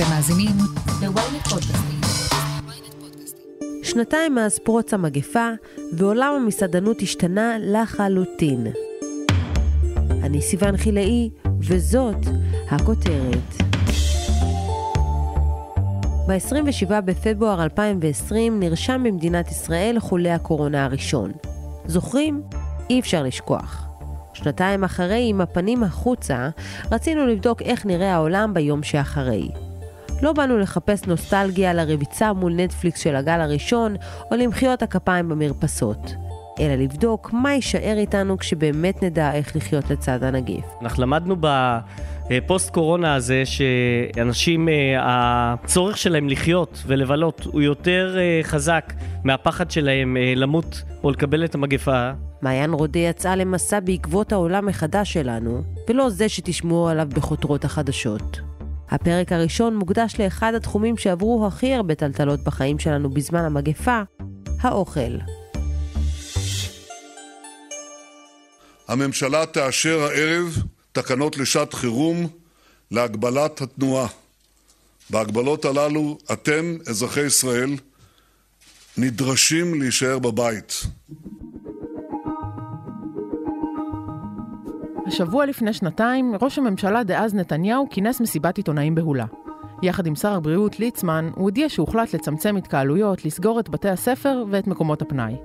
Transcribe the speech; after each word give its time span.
אתם 0.00 0.10
מאזינים 0.10 0.56
ל-ynet 1.02 1.48
פודקאסטים. 1.50 2.00
שנתיים 3.82 4.34
מאז 4.34 4.58
פרוץ 4.58 4.94
המגפה, 4.94 5.48
ועולם 5.92 6.34
המסעדנות 6.34 7.02
השתנה 7.02 7.56
לחלוטין. 7.60 8.66
אני 10.22 10.42
סיוון 10.42 10.76
חילאי, 10.76 11.30
וזאת 11.60 12.16
הכותרת. 12.70 13.62
ב-27 16.28 17.00
בפברואר 17.04 17.62
2020 17.62 18.60
נרשם 18.60 19.02
במדינת 19.04 19.50
ישראל 19.50 19.96
חולה 20.00 20.34
הקורונה 20.34 20.84
הראשון. 20.84 21.32
זוכרים? 21.86 22.42
אי 22.90 23.00
אפשר 23.00 23.22
לשכוח. 23.22 23.86
שנתיים 24.34 24.84
אחרי, 24.84 25.26
עם 25.28 25.40
הפנים 25.40 25.82
החוצה, 25.82 26.48
רצינו 26.90 27.26
לבדוק 27.26 27.62
איך 27.62 27.86
נראה 27.86 28.14
העולם 28.14 28.54
ביום 28.54 28.82
שאחרי. 28.82 29.48
לא 30.22 30.32
באנו 30.32 30.58
לחפש 30.58 31.06
נוסטלגיה 31.06 31.72
לרביצה 31.72 32.32
מול 32.32 32.52
נטפליקס 32.56 33.00
של 33.00 33.16
הגל 33.16 33.40
הראשון, 33.40 33.96
או 34.30 34.36
למחיאות 34.36 34.82
הכפיים 34.82 35.28
במרפסות. 35.28 36.14
אלא 36.60 36.74
לבדוק 36.74 37.30
מה 37.32 37.52
יישאר 37.52 37.94
איתנו 37.98 38.38
כשבאמת 38.38 39.02
נדע 39.02 39.32
איך 39.32 39.56
לחיות 39.56 39.90
לצד 39.90 40.22
הנגיף. 40.22 40.64
אנחנו 40.82 41.02
למדנו 41.02 41.36
בפוסט 42.30 42.70
קורונה 42.70 43.14
הזה 43.14 43.42
שאנשים, 43.44 44.68
אה, 44.68 44.74
הצורך 44.98 45.98
שלהם 45.98 46.28
לחיות 46.28 46.82
ולבלות 46.86 47.44
הוא 47.44 47.62
יותר 47.62 48.16
אה, 48.18 48.40
חזק 48.42 48.92
מהפחד 49.24 49.70
שלהם 49.70 50.16
אה, 50.16 50.32
למות 50.36 50.82
או 51.04 51.10
לקבל 51.10 51.44
את 51.44 51.54
המגפה. 51.54 52.10
מעיין 52.42 52.72
רודה 52.72 52.98
יצאה 52.98 53.36
למסע 53.36 53.80
בעקבות 53.80 54.32
העולם 54.32 54.66
מחדש 54.66 55.12
שלנו, 55.12 55.62
ולא 55.88 56.10
זה 56.10 56.28
שתשמעו 56.28 56.88
עליו 56.88 57.08
בכותרות 57.14 57.64
החדשות. 57.64 58.49
הפרק 58.90 59.32
הראשון 59.32 59.76
מוקדש 59.76 60.14
לאחד 60.18 60.54
התחומים 60.54 60.96
שעברו 60.96 61.46
הכי 61.46 61.74
הרבה 61.74 61.94
טלטלות 61.94 62.44
בחיים 62.44 62.78
שלנו 62.78 63.10
בזמן 63.10 63.44
המגפה, 63.44 64.02
האוכל. 64.60 65.16
הממשלה 68.88 69.46
תאשר 69.46 70.02
הערב 70.02 70.62
תקנות 70.92 71.36
לשעת 71.38 71.74
חירום 71.74 72.26
להגבלת 72.90 73.60
התנועה. 73.60 74.06
בהגבלות 75.10 75.64
הללו 75.64 76.18
אתם, 76.32 76.76
אזרחי 76.86 77.20
ישראל, 77.20 77.70
נדרשים 78.96 79.80
להישאר 79.80 80.18
בבית. 80.18 80.82
השבוע 85.10 85.46
לפני 85.46 85.72
שנתיים, 85.72 86.34
ראש 86.42 86.58
הממשלה 86.58 87.02
דאז 87.04 87.34
נתניהו 87.34 87.86
כינס 87.90 88.20
מסיבת 88.20 88.56
עיתונאים 88.56 88.94
בהולה. 88.94 89.24
יחד 89.82 90.06
עם 90.06 90.14
שר 90.14 90.32
הבריאות 90.32 90.80
ליצמן, 90.80 91.30
הוא 91.34 91.44
הודיע 91.44 91.68
שהוחלט 91.68 92.14
לצמצם 92.14 92.56
התקהלויות, 92.56 93.24
לסגור 93.24 93.60
את 93.60 93.68
בתי 93.68 93.88
הספר 93.88 94.44
ואת 94.50 94.66
מקומות 94.66 95.02
הפנאי. 95.02 95.36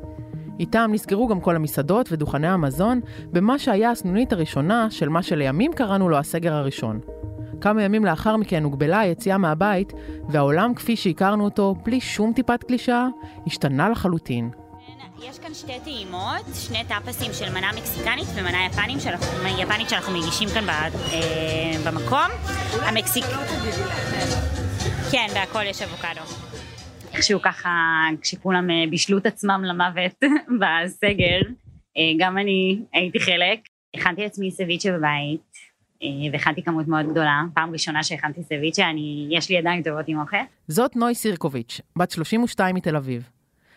איתם 0.60 0.90
נסגרו 0.94 1.28
גם 1.28 1.42
כל 1.42 1.56
המסעדות 1.56 2.12
ודוכני 2.12 2.48
המזון, 2.48 3.00
במה 3.32 3.60
שהיה 3.60 3.92
הסנונית 3.92 4.34
הראשונה 4.34 4.88
של 4.90 5.10
מה 5.10 5.24
שלימים 5.24 5.74
קראנו 5.74 6.10
לו 6.10 6.18
הסגר 6.18 6.54
הראשון. 6.54 7.00
כמה 7.62 7.84
ימים 7.84 8.06
לאחר 8.06 8.38
מכן 8.38 8.64
הוגבלה 8.64 9.00
היציאה 9.00 9.38
מהבית, 9.38 9.94
והעולם 10.30 10.74
כפי 10.74 10.96
שהכרנו 10.96 11.44
אותו, 11.44 11.76
בלי 11.86 12.02
שום 12.02 12.34
טיפת 12.34 12.64
קלישאה, 12.64 13.08
השתנה 13.48 13.90
לחלוטין. 13.90 14.50
יש 15.30 15.40
כאן 15.40 15.54
שתי 15.54 15.80
טעימות, 15.84 16.46
שני 16.68 16.84
טאפסים 16.88 17.34
של 17.34 17.54
מנה 17.54 17.72
מקסיקנית 17.78 18.28
ומנה 18.36 18.66
יפנית 18.66 19.02
שאנחנו, 19.02 19.28
יפנית 19.60 19.90
שאנחנו 19.90 20.14
מגישים 20.14 20.50
כאן 20.50 20.66
ב, 20.66 20.70
אה, 20.70 20.92
במקום. 21.86 22.30
המקסיק... 22.82 23.26
כן, 25.12 25.28
בהכל 25.34 25.64
יש 25.66 25.82
אבוקדו. 25.82 26.22
איכשהו 27.14 27.42
ככה, 27.42 27.70
כשכולם 28.22 28.70
אה, 28.70 28.84
בישלו 28.90 29.18
את 29.18 29.26
עצמם 29.26 29.62
למוות 29.66 30.24
בסגר, 30.62 31.40
אה, 31.98 32.12
גם 32.20 32.38
אני 32.38 32.80
הייתי 32.94 33.20
חלק. 33.20 33.60
הכנתי 33.96 34.22
לעצמי 34.22 34.52
סביצ'ה 34.52 34.92
בבית, 34.92 35.52
אה, 36.04 36.08
והכנתי 36.32 36.64
כמות 36.64 36.88
מאוד 36.88 37.06
גדולה. 37.10 37.44
פעם 37.54 37.72
ראשונה 37.72 38.04
שהכנתי 38.04 38.44
סביצ'ה, 38.44 38.90
אני, 38.90 39.28
יש 39.32 39.50
לי 39.50 39.56
ידיים 39.56 39.84
טובות 39.84 40.06
עם 40.08 40.20
אוכל. 40.20 40.38
זאת 40.68 40.96
נוי 40.96 41.16
סירקוביץ', 41.16 41.82
בת 41.96 42.12
32 42.12 42.76
מתל 42.76 42.96
אביב. 42.96 43.35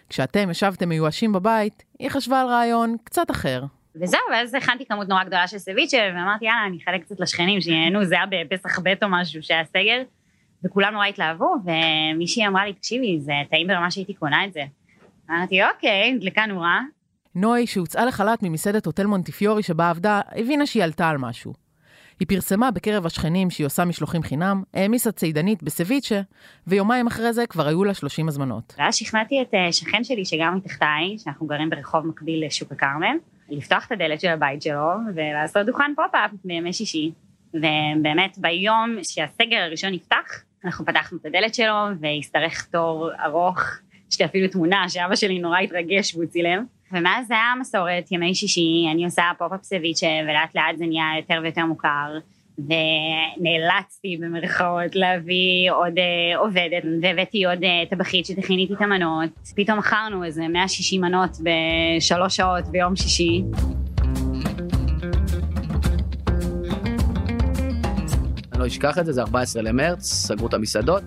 כשאתם 0.09 0.51
ישבתם 0.51 0.89
מיואשים 0.89 1.33
בבית, 1.33 1.85
היא 1.99 2.09
חשבה 2.09 2.41
על 2.41 2.47
רעיון 2.47 2.97
קצת 3.05 3.31
אחר. 3.31 3.65
וזהו, 3.95 4.21
ואז 4.33 4.55
הכנתי 4.55 4.87
כמות 4.87 5.09
נורא 5.09 5.25
גדולה 5.25 5.47
של 5.47 5.59
סביצ'ה, 5.59 5.99
ואמרתי, 6.15 6.45
יאללה, 6.45 6.67
אני 6.67 6.79
אחלק 6.85 7.03
קצת 7.03 7.21
לשכנים, 7.21 7.61
שיהנו, 7.61 8.05
זה 8.05 8.15
היה 8.15 8.25
בפסח 8.45 8.79
ב' 8.79 8.95
או 9.03 9.09
משהו 9.09 9.43
שהיה 9.43 9.65
סגר, 9.65 10.03
וכולם 10.65 10.93
נורא 10.93 11.07
התלהבו, 11.07 11.55
ומישהי 11.65 12.47
אמרה 12.47 12.67
לי, 12.67 12.73
תקשיבי, 12.73 13.21
זה 13.21 13.33
טעים 13.51 13.67
ברמה 13.67 13.91
שהייתי 13.91 14.15
קונה 14.15 14.45
את 14.45 14.53
זה. 14.53 14.63
אמרתי, 15.31 15.65
אוקיי, 15.65 16.13
נדלקה 16.13 16.47
נורה. 16.47 16.81
נוי, 17.35 17.67
שהוצאה 17.67 18.05
לחל"ת 18.05 18.43
ממסעדת 18.43 18.87
הוטל 18.87 19.07
מונטיפיורי 19.07 19.63
שבה 19.63 19.91
עבדה, 19.91 20.21
הבינה 20.37 20.67
שהיא 20.67 20.85
עלתה 20.85 21.09
על 21.09 21.19
משהו. 21.19 21.68
היא 22.21 22.29
פרסמה 22.29 22.71
בקרב 22.71 23.07
השכנים 23.07 23.51
שהיא 23.51 23.67
עושה 23.67 23.85
משלוחים 23.85 24.23
חינם, 24.23 24.63
העמיסה 24.75 25.13
צידנית 25.13 25.63
בסביצ'ה, 25.63 26.21
ויומיים 26.67 27.07
אחרי 27.07 27.33
זה 27.33 27.47
כבר 27.47 27.67
היו 27.67 27.85
לה 27.85 27.95
30 27.95 28.29
הזמנות. 28.29 28.75
ואז 28.79 28.97
שכנעתי 28.97 29.43
את 29.43 29.55
אה, 29.55 29.73
שכן 29.73 30.05
שלי 30.05 30.25
שגר 30.25 30.51
מתחתיי, 30.51 31.19
שאנחנו 31.19 31.47
גרים 31.47 31.71
ברחוב 31.71 32.07
מקביל 32.07 32.47
לשוק 32.47 32.73
הכרמל, 32.73 33.17
לפתוח 33.49 33.87
את 33.87 33.93
הדלת 33.93 34.21
של 34.21 34.29
הבית 34.29 34.63
שלו 34.63 34.91
ולעשות 35.15 35.67
דוכן 35.67 35.93
pop-up 35.97 36.31
בימי 36.45 36.73
שישי. 36.73 37.13
ובאמת 37.55 38.39
ביום 38.39 38.97
שהסגר 39.03 39.57
הראשון 39.57 39.93
נפתח, 39.93 40.43
אנחנו 40.65 40.87
פתחנו 40.87 41.19
את 41.19 41.27
הדלת 41.27 41.55
שלו 41.55 41.75
והשתרך 42.01 42.65
תור 42.65 43.11
ארוך, 43.25 43.61
יש 44.11 44.21
לי 44.21 44.27
אפילו 44.27 44.49
תמונה 44.49 44.89
שאבא 44.89 45.17
שלי 45.17 45.39
נורא 45.39 45.59
התרגש 45.59 46.15
והוא 46.15 46.27
צילם. 46.27 46.65
ומאז 46.93 47.27
זה 47.27 47.35
היה 47.35 47.55
מסורת, 47.61 48.13
ימי 48.13 48.35
שישי, 48.35 48.87
אני 48.93 49.05
עושה 49.05 49.23
pop-up 49.39 49.63
סביצ'ה 49.63 50.07
ולאט 50.23 50.55
לאט 50.55 50.79
זה 50.79 50.87
נהיה 50.87 51.05
יותר 51.19 51.41
ויותר 51.43 51.67
מוכר. 51.67 52.19
ונאלצתי 52.59 54.17
במרכאות 54.21 54.95
להביא 54.95 55.71
עוד 55.71 55.93
אה, 55.99 56.39
עובדת 56.39 56.83
והבאתי 57.03 57.45
עוד 57.45 57.65
אה, 57.65 57.83
טבחית 57.91 58.27
שתכין 58.27 58.59
איתי 58.59 58.75
את 58.75 58.81
המנות. 58.81 59.31
פתאום 59.57 59.79
מכרנו 59.79 60.25
איזה 60.25 60.49
160 60.49 61.01
מנות 61.01 61.31
בשלוש 61.41 62.37
שעות 62.37 62.65
ביום 62.65 62.97
שישי. 62.97 63.43
אני 68.53 68.61
לא 68.61 68.67
אשכח 68.67 68.99
את 68.99 69.07
זה, 69.07 69.13
זה 69.13 69.21
14 69.21 69.63
למרץ, 69.63 70.03
סגרו 70.03 70.47
את 70.47 70.55
המסעדות. 70.55 71.03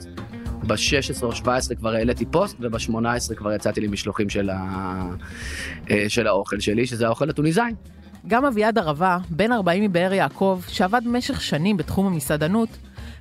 ב-16 0.68 1.24
או 1.24 1.36
17 1.36 1.76
כבר 1.76 1.94
העליתי 1.94 2.26
פוסט, 2.26 2.58
וב-18 2.60 3.36
כבר 3.36 3.54
יצאתי 3.54 3.82
למשלוחים 3.82 4.30
של, 4.30 4.50
ה... 4.50 5.10
אה, 5.92 6.06
של 6.08 6.28
האוכל 6.28 6.60
שלי, 6.60 6.86
שזה 6.86 7.06
האוכל 7.06 7.30
הטוניסאי. 7.30 7.72
גם 8.28 8.46
אביעד 8.46 8.78
ערבה, 8.78 9.18
בן 9.30 9.52
40 9.52 9.84
מבאר 9.84 10.14
יעקב, 10.14 10.62
שעבד 10.68 11.02
במשך 11.06 11.42
שנים 11.42 11.78
בתחום 11.78 12.08
המסעדנות, 12.08 12.70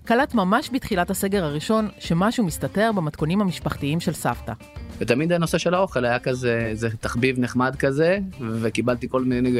קלט 0.05 0.35
ממש 0.35 0.71
בתחילת 0.73 1.11
הסגר 1.11 1.45
הראשון 1.45 1.89
שמשהו 1.99 2.45
מסתתר 2.45 2.91
במתכונים 2.93 3.41
המשפחתיים 3.41 4.01
של 4.01 4.13
סבתא. 4.13 4.53
ותמיד 4.99 5.33
הנושא 5.33 5.59
של 5.59 5.75
האוכל 5.75 6.05
היה 6.05 6.19
כזה, 6.19 6.67
איזה 6.67 6.89
תחביב 6.91 7.39
נחמד 7.39 7.77
כזה, 7.79 8.19
וקיבלתי 8.41 9.09
כל 9.09 9.25
מיני 9.25 9.59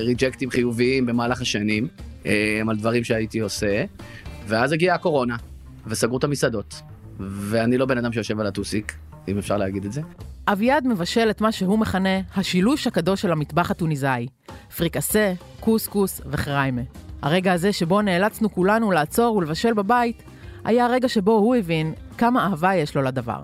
ריג'קטים 0.00 0.50
חיוביים 0.50 1.06
במהלך 1.06 1.40
השנים, 1.40 1.88
אה, 2.26 2.62
על 2.68 2.76
דברים 2.76 3.04
שהייתי 3.04 3.38
עושה, 3.38 3.84
ואז 4.46 4.72
הגיעה 4.72 4.94
הקורונה, 4.94 5.36
וסגרו 5.86 6.18
את 6.18 6.24
המסעדות. 6.24 6.82
ואני 7.20 7.78
לא 7.78 7.86
בן 7.86 7.98
אדם 7.98 8.12
שיושב 8.12 8.40
על 8.40 8.46
הטוסיק, 8.46 8.92
אם 9.28 9.38
אפשר 9.38 9.56
להגיד 9.56 9.84
את 9.84 9.92
זה. 9.92 10.00
אביעד 10.48 10.86
מבשל 10.86 11.30
את 11.30 11.40
מה 11.40 11.52
שהוא 11.52 11.78
מכנה 11.78 12.20
השילוש 12.36 12.86
הקדוש 12.86 13.22
של 13.22 13.32
המטבח 13.32 13.70
הטוניסאי, 13.70 14.26
פריקסה, 14.76 15.32
קוסקוס 15.60 16.20
וחריימה. 16.26 16.82
הרגע 17.22 17.52
הזה 17.52 17.72
שבו 17.72 18.02
נאלצנו 18.02 18.52
כולנו 18.52 18.90
לעצור 18.90 19.36
ולבשל 19.36 19.74
בבית, 19.74 20.22
היה 20.64 20.86
הרגע 20.86 21.08
שבו 21.08 21.32
הוא 21.32 21.56
הבין 21.56 21.92
כמה 22.18 22.46
אהבה 22.46 22.74
יש 22.74 22.94
לו 22.94 23.02
לדבר. 23.02 23.42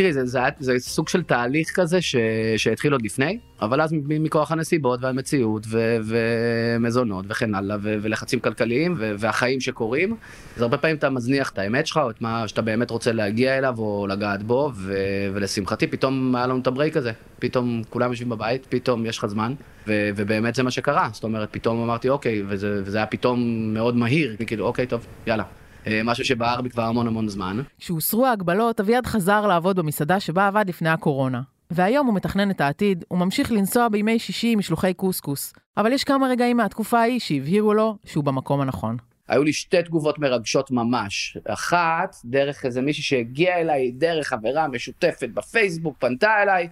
תראי, 0.00 0.12
זה, 0.12 0.26
זה, 0.26 0.40
זה 0.58 0.74
סוג 0.78 1.08
של 1.08 1.22
תהליך 1.22 1.70
כזה 1.74 2.00
ש, 2.00 2.16
שהתחיל 2.56 2.92
עוד 2.92 3.02
לפני, 3.02 3.38
אבל 3.62 3.80
אז 3.80 3.94
מכוח 4.06 4.52
הנסיבות 4.52 5.02
והמציאות 5.02 5.66
ו, 5.68 5.96
ומזונות 6.04 7.24
וכן 7.28 7.54
הלאה, 7.54 7.76
ו, 7.80 7.96
ולחצים 8.02 8.40
כלכליים 8.40 8.94
ו, 8.98 9.14
והחיים 9.18 9.60
שקורים, 9.60 10.16
אז 10.56 10.62
הרבה 10.62 10.78
פעמים 10.78 10.96
אתה 10.96 11.10
מזניח 11.10 11.50
את 11.50 11.58
האמת 11.58 11.86
שלך, 11.86 11.96
או 11.96 12.10
את 12.10 12.20
מה 12.22 12.48
שאתה 12.48 12.62
באמת 12.62 12.90
רוצה 12.90 13.12
להגיע 13.12 13.58
אליו 13.58 13.74
או 13.78 14.06
לגעת 14.06 14.42
בו, 14.42 14.70
ו, 14.74 14.94
ולשמחתי 15.34 15.86
פתאום 15.86 16.36
היה 16.36 16.46
לנו 16.46 16.58
את 16.58 16.66
הברייק 16.66 16.96
הזה, 16.96 17.12
פתאום 17.38 17.82
כולם 17.90 18.10
יושבים 18.10 18.28
בבית, 18.28 18.66
פתאום 18.68 19.06
יש 19.06 19.18
לך 19.18 19.26
זמן, 19.26 19.54
ו, 19.86 20.10
ובאמת 20.16 20.54
זה 20.54 20.62
מה 20.62 20.70
שקרה, 20.70 21.08
זאת 21.12 21.24
אומרת, 21.24 21.48
פתאום 21.50 21.82
אמרתי 21.82 22.08
אוקיי, 22.08 22.42
וזה, 22.48 22.82
וזה 22.84 22.96
היה 22.98 23.06
פתאום 23.06 23.40
מאוד 23.74 23.96
מהיר, 23.96 24.36
כאילו 24.46 24.66
אוקיי, 24.66 24.86
טוב, 24.86 25.06
יאללה. 25.26 25.59
אה, 25.86 26.00
משהו 26.04 26.24
שבער 26.24 26.60
בי 26.60 26.70
כבר 26.70 26.82
המון 26.82 27.06
המון 27.06 27.28
זמן. 27.28 27.62
כשהוסרו 27.78 28.26
ההגבלות, 28.26 28.80
אביעד 28.80 29.06
חזר 29.06 29.46
לעבוד 29.46 29.76
במסעדה 29.76 30.20
שבה 30.20 30.46
עבד 30.46 30.64
לפני 30.68 30.88
הקורונה. 30.88 31.40
והיום 31.70 32.06
הוא 32.06 32.14
מתכנן 32.14 32.50
את 32.50 32.60
העתיד, 32.60 33.04
הוא 33.08 33.18
ממשיך 33.18 33.52
לנסוע 33.52 33.88
בימי 33.88 34.18
שישי 34.18 34.52
עם 34.52 34.58
משלוחי 34.58 34.94
קוסקוס. 34.94 35.52
אבל 35.76 35.92
יש 35.92 36.04
כמה 36.04 36.28
רגעים 36.28 36.56
מהתקופה 36.56 36.98
ההיא 36.98 37.20
שהבהירו 37.20 37.74
לו 37.74 37.96
שהוא 38.04 38.24
במקום 38.24 38.60
הנכון. 38.60 38.96
היו 39.28 39.44
לי 39.44 39.52
שתי 39.52 39.82
תגובות 39.82 40.18
מרגשות 40.18 40.70
ממש. 40.70 41.36
אחת, 41.48 42.16
דרך 42.24 42.64
איזה 42.64 42.80
מישהי 42.80 43.02
שהגיעה 43.02 43.60
אליי, 43.60 43.90
דרך 43.90 44.28
חברה 44.28 44.68
משותפת 44.68 45.28
בפייסבוק, 45.34 45.96
פנתה 45.98 46.42
אליי, 46.42 46.68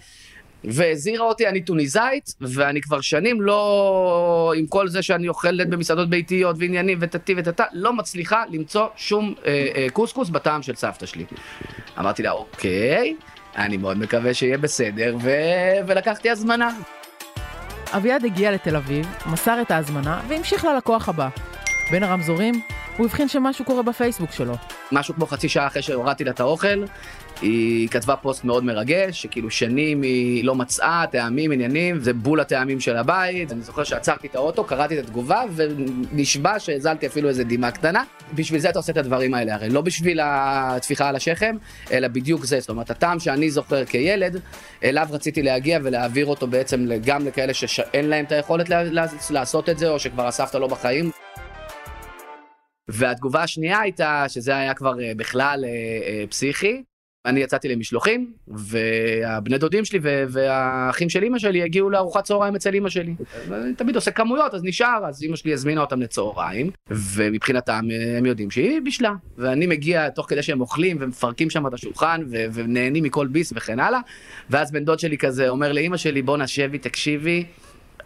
והזהירה 0.64 1.24
אותי, 1.24 1.48
אני 1.48 1.60
טוניסאית, 1.60 2.34
ואני 2.40 2.80
כבר 2.80 3.00
שנים 3.00 3.40
לא, 3.42 4.52
עם 4.56 4.66
כל 4.66 4.88
זה 4.88 5.02
שאני 5.02 5.28
אוכלת 5.28 5.68
במסעדות 5.68 6.10
ביתיות 6.10 6.56
ועניינים 6.58 6.98
וטטי 7.00 7.34
וטטה, 7.36 7.64
לא 7.72 7.92
מצליחה 7.92 8.44
למצוא 8.50 8.86
שום 8.96 9.34
אה, 9.46 9.66
אה, 9.74 9.86
קוסקוס 9.92 10.28
בטעם 10.28 10.62
של 10.62 10.74
סבתא 10.74 11.06
שלי. 11.06 11.24
אמרתי 11.98 12.22
לה, 12.22 12.30
אוקיי, 12.30 13.14
אני 13.56 13.76
מאוד 13.76 13.98
מקווה 13.98 14.34
שיהיה 14.34 14.58
בסדר, 14.58 15.16
ו... 15.20 15.30
ולקחתי 15.86 16.30
הזמנה. 16.30 16.70
אביעד 17.96 18.24
הגיע 18.24 18.52
לתל 18.52 18.76
אביב, 18.76 19.06
מסר 19.26 19.58
את 19.62 19.70
ההזמנה 19.70 20.20
והמשיך 20.28 20.64
ללקוח 20.64 21.08
הבא. 21.08 21.28
בין 21.90 22.02
הרמזורים, 22.02 22.60
הוא 22.96 23.06
הבחין 23.06 23.28
שמשהו 23.28 23.64
קורה 23.64 23.82
בפייסבוק 23.82 24.32
שלו. 24.32 24.54
משהו 24.92 25.14
כמו 25.14 25.26
חצי 25.26 25.48
שעה 25.48 25.66
אחרי 25.66 25.82
שהורדתי 25.82 26.24
לה 26.24 26.30
את 26.30 26.40
האוכל, 26.40 26.84
היא 27.42 27.88
כתבה 27.88 28.16
פוסט 28.16 28.44
מאוד 28.44 28.64
מרגש, 28.64 29.22
שכאילו 29.22 29.50
שנים 29.50 30.02
היא 30.02 30.44
לא 30.44 30.54
מצאה 30.54 31.04
טעמים, 31.10 31.52
עניינים, 31.52 32.00
זה 32.00 32.12
בול 32.12 32.40
הטעמים 32.40 32.80
של 32.80 32.96
הבית. 32.96 33.52
אני 33.52 33.62
זוכר 33.62 33.84
שעצרתי 33.84 34.26
את 34.26 34.34
האוטו, 34.34 34.64
קראתי 34.64 34.98
את 34.98 35.04
התגובה, 35.04 35.42
ונשבע 35.54 36.58
שהזלתי 36.58 37.06
אפילו 37.06 37.28
איזה 37.28 37.44
דמעה 37.44 37.70
קטנה. 37.70 38.04
בשביל 38.34 38.60
זה 38.60 38.70
אתה 38.70 38.78
עושה 38.78 38.92
את 38.92 38.96
הדברים 38.96 39.34
האלה, 39.34 39.54
הרי 39.54 39.68
לא 39.68 39.80
בשביל 39.80 40.20
הטפיחה 40.22 41.08
על 41.08 41.16
השכם, 41.16 41.56
אלא 41.92 42.08
בדיוק 42.08 42.44
זה. 42.44 42.60
זאת 42.60 42.70
אומרת, 42.70 42.90
הטעם 42.90 43.20
שאני 43.20 43.50
זוכר 43.50 43.84
כילד, 43.84 44.40
אליו 44.84 45.08
רציתי 45.10 45.42
להגיע 45.42 45.78
ולהעביר 45.82 46.26
אותו 46.26 46.46
בעצם 46.46 46.86
גם 47.04 47.26
לכאלה 47.26 47.54
שאין 47.54 48.08
להם 48.08 48.24
את 48.24 48.32
היכולת 48.32 48.66
לעשות 49.30 49.68
את 49.68 49.78
זה, 49.78 49.88
או 49.88 49.98
שכבר 49.98 50.26
הסבתא 50.26 50.56
לא 50.56 50.66
בחיים. 50.66 51.10
והתגובה 52.88 53.42
השנייה 53.42 53.80
הייתה, 53.80 54.24
שזה 54.28 54.56
היה 54.56 54.74
כבר 54.74 55.00
אה, 55.00 55.12
בכלל 55.16 55.64
אה, 55.64 55.70
אה, 55.70 56.24
פסיכי, 56.30 56.82
אני 57.28 57.40
יצאתי 57.40 57.68
למשלוחים, 57.68 58.32
והבני 58.48 59.58
דודים 59.58 59.84
שלי 59.84 59.98
והאחים 60.28 61.08
של 61.08 61.22
אימא 61.22 61.38
שלי 61.38 61.62
הגיעו 61.62 61.90
לארוחת 61.90 62.24
צהריים 62.24 62.54
אצל 62.54 62.74
אימא 62.74 62.88
שלי. 62.88 63.14
אני 63.52 63.74
תמיד 63.74 63.94
עושה 63.94 64.10
כמויות, 64.10 64.54
אז 64.54 64.64
נשאר, 64.64 65.00
אז 65.08 65.22
אימא 65.22 65.36
שלי 65.36 65.52
הזמינה 65.52 65.80
אותם 65.80 66.02
לצהריים, 66.02 66.70
ומבחינתם 66.90 67.88
הם 68.18 68.26
יודעים 68.26 68.50
שהיא 68.50 68.80
בישלה. 68.84 69.12
ואני 69.38 69.66
מגיע 69.66 70.08
תוך 70.08 70.26
כדי 70.28 70.42
שהם 70.42 70.60
אוכלים 70.60 70.96
ומפרקים 71.00 71.50
שם 71.50 71.66
את 71.66 71.74
השולחן 71.74 72.24
ונהנים 72.52 73.04
מכל 73.04 73.26
ביס 73.26 73.52
וכן 73.56 73.80
הלאה, 73.80 74.00
ואז 74.50 74.72
בן 74.72 74.84
דוד 74.84 74.98
שלי 74.98 75.18
כזה 75.18 75.48
אומר 75.48 75.72
לאימא 75.72 75.96
שלי, 75.96 76.22
בוא 76.22 76.36
נשבי, 76.36 76.78
תקשיבי. 76.78 77.44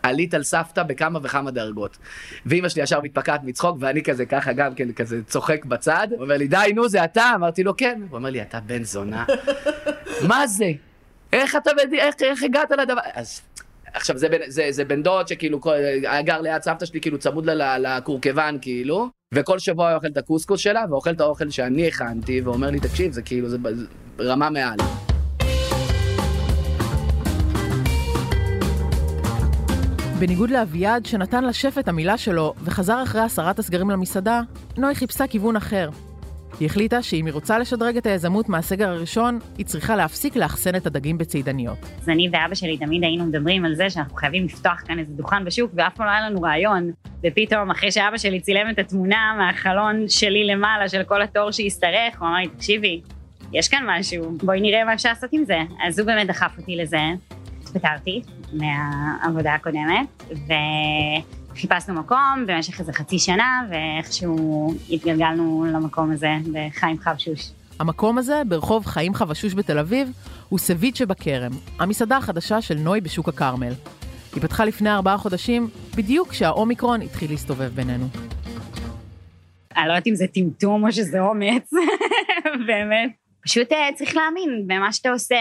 עלית 0.02 0.34
על 0.34 0.42
סבתא 0.42 0.82
בכמה 0.82 1.18
וכמה 1.22 1.50
דרגות. 1.50 1.98
ואימא 2.46 2.68
שלי 2.68 2.82
ישר 2.82 3.00
מתפקעת 3.00 3.40
מצחוק, 3.44 3.76
ואני 3.80 4.02
כזה 4.02 4.26
ככה 4.26 4.52
גם 4.52 4.74
כן 4.74 4.92
כזה 4.92 5.20
צוחק 5.26 5.64
בצד. 5.64 6.08
הוא 6.10 6.22
אומר 6.22 6.36
לי, 6.36 6.48
די, 6.48 6.72
נו, 6.74 6.88
זה 6.88 7.04
אתה? 7.04 7.32
אמרתי 7.34 7.62
לו, 7.62 7.76
כן. 7.76 8.00
הוא 8.10 8.18
אומר 8.18 8.30
לי, 8.30 8.42
אתה 8.42 8.60
בן 8.60 8.84
זונה. 8.84 9.24
מה 10.28 10.46
זה? 10.46 10.70
איך 11.32 11.56
אתה, 11.56 11.70
איך, 11.98 12.14
איך 12.22 12.42
הגעת 12.42 12.70
לדבר? 12.70 13.00
אז 13.14 13.40
עכשיו 13.94 14.18
זה, 14.18 14.28
זה, 14.46 14.66
זה 14.70 14.84
בן 14.84 15.02
דוד 15.02 15.28
שכאילו 15.28 15.60
גר 16.24 16.40
ליד 16.40 16.62
סבתא 16.62 16.86
שלי 16.86 17.00
כאילו 17.00 17.18
צמוד 17.18 17.46
לה 17.46 17.78
לקורקבן 17.78 18.56
כאילו 18.60 19.08
וכל 19.34 19.58
שבוע 19.58 19.88
הוא 19.88 19.96
אוכל 19.96 20.06
את 20.06 20.16
הקוסקוס 20.16 20.60
שלה 20.60 20.84
ואוכל 20.90 21.10
את 21.10 21.20
האוכל 21.20 21.50
שאני 21.50 21.88
הכנתי 21.88 22.40
ואומר 22.40 22.70
לי 22.70 22.80
תקשיב 22.80 23.12
זה 23.12 23.22
כאילו 23.22 23.48
זה 23.48 23.56
רמה 24.20 24.50
מעל. 24.50 24.78
בניגוד 30.22 30.50
לאביעד, 30.50 31.06
שנתן 31.06 31.44
לשף 31.44 31.78
את 31.78 31.88
המילה 31.88 32.18
שלו 32.18 32.54
וחזר 32.64 33.02
אחרי 33.02 33.20
הסרת 33.20 33.58
הסגרים 33.58 33.90
למסעדה, 33.90 34.40
נוי 34.78 34.94
חיפשה 34.94 35.26
כיוון 35.26 35.56
אחר. 35.56 35.90
היא 36.60 36.66
החליטה 36.66 37.02
שאם 37.02 37.26
היא 37.26 37.34
רוצה 37.34 37.58
לשדרג 37.58 37.96
את 37.96 38.06
היזמות 38.06 38.48
מהסגר 38.48 38.88
הראשון, 38.88 39.38
היא 39.58 39.66
צריכה 39.66 39.96
להפסיק 39.96 40.36
לאחסן 40.36 40.76
את 40.76 40.86
הדגים 40.86 41.18
בצידניות. 41.18 41.78
אז 42.02 42.08
אני 42.08 42.28
ואבא 42.32 42.54
שלי 42.54 42.78
תמיד 42.78 43.04
היינו 43.04 43.24
מדברים 43.24 43.64
על 43.64 43.74
זה 43.74 43.90
שאנחנו 43.90 44.16
חייבים 44.16 44.44
לפתוח 44.44 44.82
כאן 44.86 44.98
איזה 44.98 45.12
דוכן 45.12 45.44
בשוק, 45.44 45.72
ואף 45.74 45.94
פעם 45.94 46.06
לא 46.06 46.10
היה 46.10 46.30
לנו 46.30 46.42
רעיון. 46.42 46.90
ופתאום, 47.26 47.70
אחרי 47.70 47.92
שאבא 47.92 48.16
שלי 48.16 48.40
צילם 48.40 48.70
את 48.70 48.78
התמונה 48.78 49.34
מהחלון 49.38 50.08
שלי 50.08 50.44
למעלה, 50.44 50.88
של 50.88 51.02
כל 51.02 51.22
התור 51.22 51.50
שהשתרך, 51.50 52.18
הוא 52.18 52.28
אמר 52.28 52.36
לי, 52.36 52.48
תקשיבי, 52.48 53.00
יש 53.52 53.68
כאן 53.68 53.82
משהו, 53.86 54.38
בואי 54.42 54.60
נראה 54.60 54.84
מה 54.84 54.94
אפשר 54.94 55.08
לעשות 55.08 55.30
עם 55.32 55.44
זה. 55.44 55.58
אז 55.86 55.98
הוא 55.98 56.06
באמת 56.06 56.26
דחף 56.26 56.58
אותי 56.58 56.76
לזה. 56.76 56.98
התפטרתי 57.76 58.22
מהעבודה 58.52 59.54
הקודמת, 59.54 60.22
וחיפשנו 61.52 61.94
מקום 61.94 62.44
במשך 62.46 62.80
איזה 62.80 62.92
חצי 62.92 63.18
שנה, 63.18 63.62
ואיכשהו 63.70 64.74
התגלגלנו 64.90 65.66
למקום 65.72 66.10
הזה 66.10 66.30
בחיים 66.52 66.98
חבשוש. 66.98 67.50
המקום 67.80 68.18
הזה, 68.18 68.42
ברחוב 68.48 68.86
חיים 68.86 69.14
חבשוש 69.14 69.54
בתל 69.54 69.78
אביב, 69.78 70.10
הוא 70.48 70.58
סביץ' 70.58 70.98
שבכרם, 70.98 71.52
המסעדה 71.78 72.16
החדשה 72.16 72.60
של 72.60 72.74
נוי 72.74 73.00
בשוק 73.00 73.28
הכרמל. 73.28 73.72
היא 74.34 74.42
פתחה 74.42 74.64
לפני 74.64 74.90
ארבעה 74.90 75.18
חודשים, 75.18 75.68
בדיוק 75.96 76.28
כשהאומיקרון 76.28 77.02
התחיל 77.02 77.30
להסתובב 77.30 77.70
בינינו. 77.74 78.06
אני 79.76 79.88
לא 79.88 79.92
יודעת 79.92 80.06
אם 80.06 80.14
זה 80.14 80.26
טמטום 80.26 80.84
או 80.84 80.92
שזה 80.92 81.20
אומץ, 81.20 81.70
באמת. 82.66 83.21
פשוט 83.42 83.72
אה, 83.72 83.88
צריך 83.94 84.16
להאמין 84.16 84.64
במה 84.66 84.92
שאתה 84.92 85.10
עושה, 85.10 85.36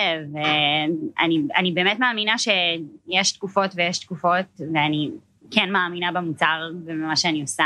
ואני 1.13 1.71
באמת 1.74 2.00
מאמינה 2.00 2.36
שיש 2.38 3.31
תקופות 3.31 3.71
ויש 3.75 4.00
תקופות, 4.00 4.45
ואני 4.74 5.09
כן 5.51 5.71
מאמינה 5.71 6.12
במוצר 6.12 6.71
ובמה 6.86 7.15
שאני 7.15 7.42
עושה, 7.42 7.65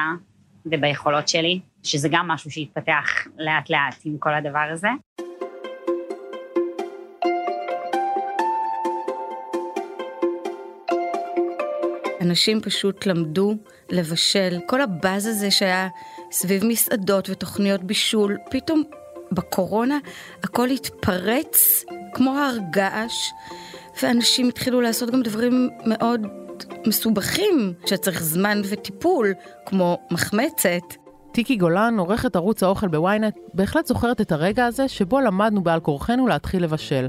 וביכולות 0.65 1.27
שלי, 1.27 1.59
שזה 1.83 2.09
גם 2.11 2.27
משהו 2.27 2.51
שהתפתח 2.51 3.27
לאט 3.37 3.69
לאט 3.69 3.95
עם 4.05 4.17
כל 4.17 4.33
הדבר 4.33 4.67
הזה. 4.71 4.87
אנשים 12.21 12.61
פשוט 12.61 13.05
למדו 13.05 13.55
לבשל. 13.89 14.57
כל 14.67 14.81
הבאז 14.81 15.27
הזה 15.27 15.51
שהיה 15.51 15.87
סביב 16.31 16.65
מסעדות 16.65 17.29
ותוכניות 17.29 17.83
בישול, 17.83 18.37
פתאום 18.51 18.83
בקורונה 19.31 19.97
הכל 20.43 20.69
התפרץ 20.69 21.85
כמו 22.13 22.31
הר 22.37 22.57
געש, 22.69 23.31
ואנשים 24.01 24.49
התחילו 24.49 24.81
לעשות 24.81 25.09
גם 25.09 25.21
דברים 25.21 25.69
מאוד 25.85 26.27
מסובכים, 26.87 27.73
שצריך 27.85 28.23
זמן 28.23 28.61
וטיפול, 28.69 29.33
כמו 29.65 29.97
מחמצת. 30.11 31.05
טיקי 31.31 31.55
גולן, 31.55 31.99
עורכת 31.99 32.35
ערוץ 32.35 32.63
האוכל 32.63 32.87
בוויינט, 32.87 33.35
בהחלט 33.53 33.85
זוכרת 33.85 34.21
את 34.21 34.31
הרגע 34.31 34.65
הזה 34.65 34.87
שבו 34.87 35.19
למדנו 35.19 35.63
בעל 35.63 35.79
כורחנו 35.79 36.27
להתחיל 36.27 36.63
לבשל. 36.63 37.07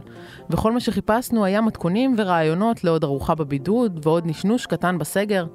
וכל 0.51 0.73
מה 0.73 0.81
שחיפשנו 0.81 1.45
היה 1.45 1.61
מתכונים 1.61 2.15
ורעיונות 2.19 2.85
לעוד 2.85 3.05
ארוחה 3.05 3.35
בבידוד 3.35 4.07
ועוד 4.07 4.27
נשנוש 4.27 4.67
קטן 4.67 4.99
בסגר. 4.99 5.47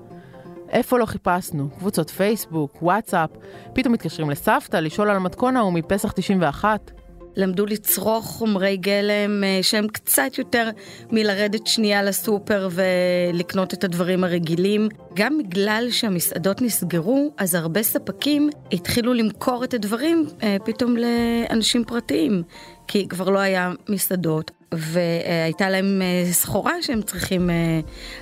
איפה 0.72 1.00
לא 1.00 1.06
חיפשנו? 1.06 1.70
קבוצות 1.78 2.10
פייסבוק, 2.10 2.78
וואטסאפ, 2.82 3.30
פתאום 3.74 3.94
מתקשרים 3.94 4.30
לסבתא 4.30 4.78
לשאול 4.78 5.10
על 5.10 5.16
המתכון 5.16 5.58
ההוא 5.58 5.74
מפסח 5.74 6.12
91. 6.12 6.92
למדו 7.36 7.66
לצרוך 7.66 8.26
חומרי 8.26 8.78
גלם 8.78 9.44
אה, 9.44 9.60
שהם 9.62 9.88
קצת 9.88 10.38
יותר 10.38 10.70
מלרדת 11.12 11.68
שנייה 11.68 12.04
לסופר 12.04 12.70
ולקנות 12.72 13.74
את 13.74 13.84
הדברים 13.84 14.24
הרגילים. 14.24 14.90
גם 15.14 15.38
בגלל 15.38 15.88
שהמסעדות 15.92 16.62
נסגרו, 16.62 17.34
אז 17.38 17.56
הרבה 17.56 17.84
ספקים 17.84 18.50
התחילו 18.72 19.14
למכור 19.14 19.64
את 19.64 19.74
הדברים 19.74 20.26
אה, 20.44 20.58
פתאום 20.66 20.96
לאנשים 20.98 21.84
פרטיים, 21.84 22.44
כי 22.88 23.08
כבר 23.08 23.30
לא 23.30 23.40
היה 23.40 23.72
מסעדות. 23.90 24.52
והייתה 24.74 25.70
להם 25.70 26.02
אה, 26.02 26.32
סחורה 26.32 26.82
שהם 26.82 27.02
צריכים, 27.02 27.50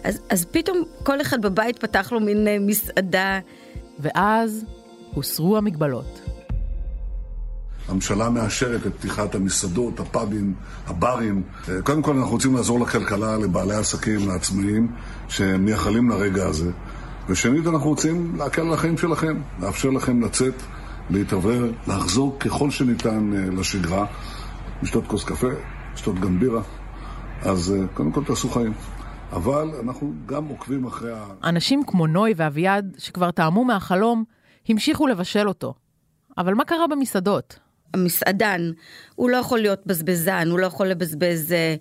אז, 0.03 0.21
אז 0.29 0.45
פתאום 0.45 0.83
כל 1.03 1.21
אחד 1.21 1.41
בבית 1.41 1.79
פתח 1.79 2.11
לו 2.11 2.19
מין 2.19 2.47
מסעדה. 2.59 3.39
ואז 3.99 4.65
הוסרו 5.13 5.57
המגבלות. 5.57 6.28
הממשלה 7.89 8.29
מאשרת 8.29 8.87
את 8.87 8.95
פתיחת 8.95 9.35
המסעדות, 9.35 9.99
הפאבים, 9.99 10.53
הברים. 10.87 11.43
קודם 11.83 12.01
כל 12.01 12.17
אנחנו 12.17 12.31
רוצים 12.31 12.55
לעזור 12.55 12.79
לכלכלה, 12.79 13.37
לבעלי 13.37 13.75
עסקים, 13.75 14.27
לעצמאים, 14.27 14.91
שמייחלים 15.27 16.09
לרגע 16.09 16.47
הזה. 16.47 16.71
ושנית, 17.29 17.67
אנחנו 17.67 17.89
רוצים 17.89 18.35
להקל 18.37 18.61
על 18.61 18.73
החיים 18.73 18.97
שלכם, 18.97 19.41
לאפשר 19.59 19.89
לכם 19.89 20.21
לצאת, 20.21 20.53
להתעבר, 21.09 21.71
לחזור 21.87 22.39
ככל 22.39 22.71
שניתן 22.71 23.33
אה, 23.33 23.59
לשגרה, 23.59 24.05
לשתות 24.81 25.07
כוס 25.07 25.23
קפה, 25.23 25.47
לשתות 25.93 26.19
גם 26.19 26.39
בירה. 26.39 26.61
אז 27.41 27.75
אה, 27.77 27.87
קודם 27.93 28.11
כל 28.11 28.23
תעשו 28.23 28.49
חיים. 28.49 28.73
אבל 29.31 29.71
אנחנו 29.83 30.13
גם 30.25 30.45
עוקבים 30.45 30.85
אחרי 30.85 31.11
ה... 31.13 31.25
אנשים 31.43 31.83
כמו 31.87 32.07
נוי 32.07 32.33
ואביעד, 32.35 32.95
שכבר 32.97 33.31
טעמו 33.31 33.65
מהחלום, 33.65 34.23
המשיכו 34.69 35.07
לבשל 35.07 35.47
אותו. 35.47 35.73
אבל 36.37 36.53
מה 36.53 36.65
קרה 36.65 36.87
במסעדות? 36.87 37.59
המסעדן, 37.93 38.71
הוא 39.15 39.29
לא 39.29 39.37
יכול 39.37 39.59
להיות 39.59 39.81
בזבזן, 39.85 40.47
הוא 40.51 40.59
לא 40.59 40.65
יכול 40.65 40.87
לבזבז 40.87 41.53
אה, 41.53 41.75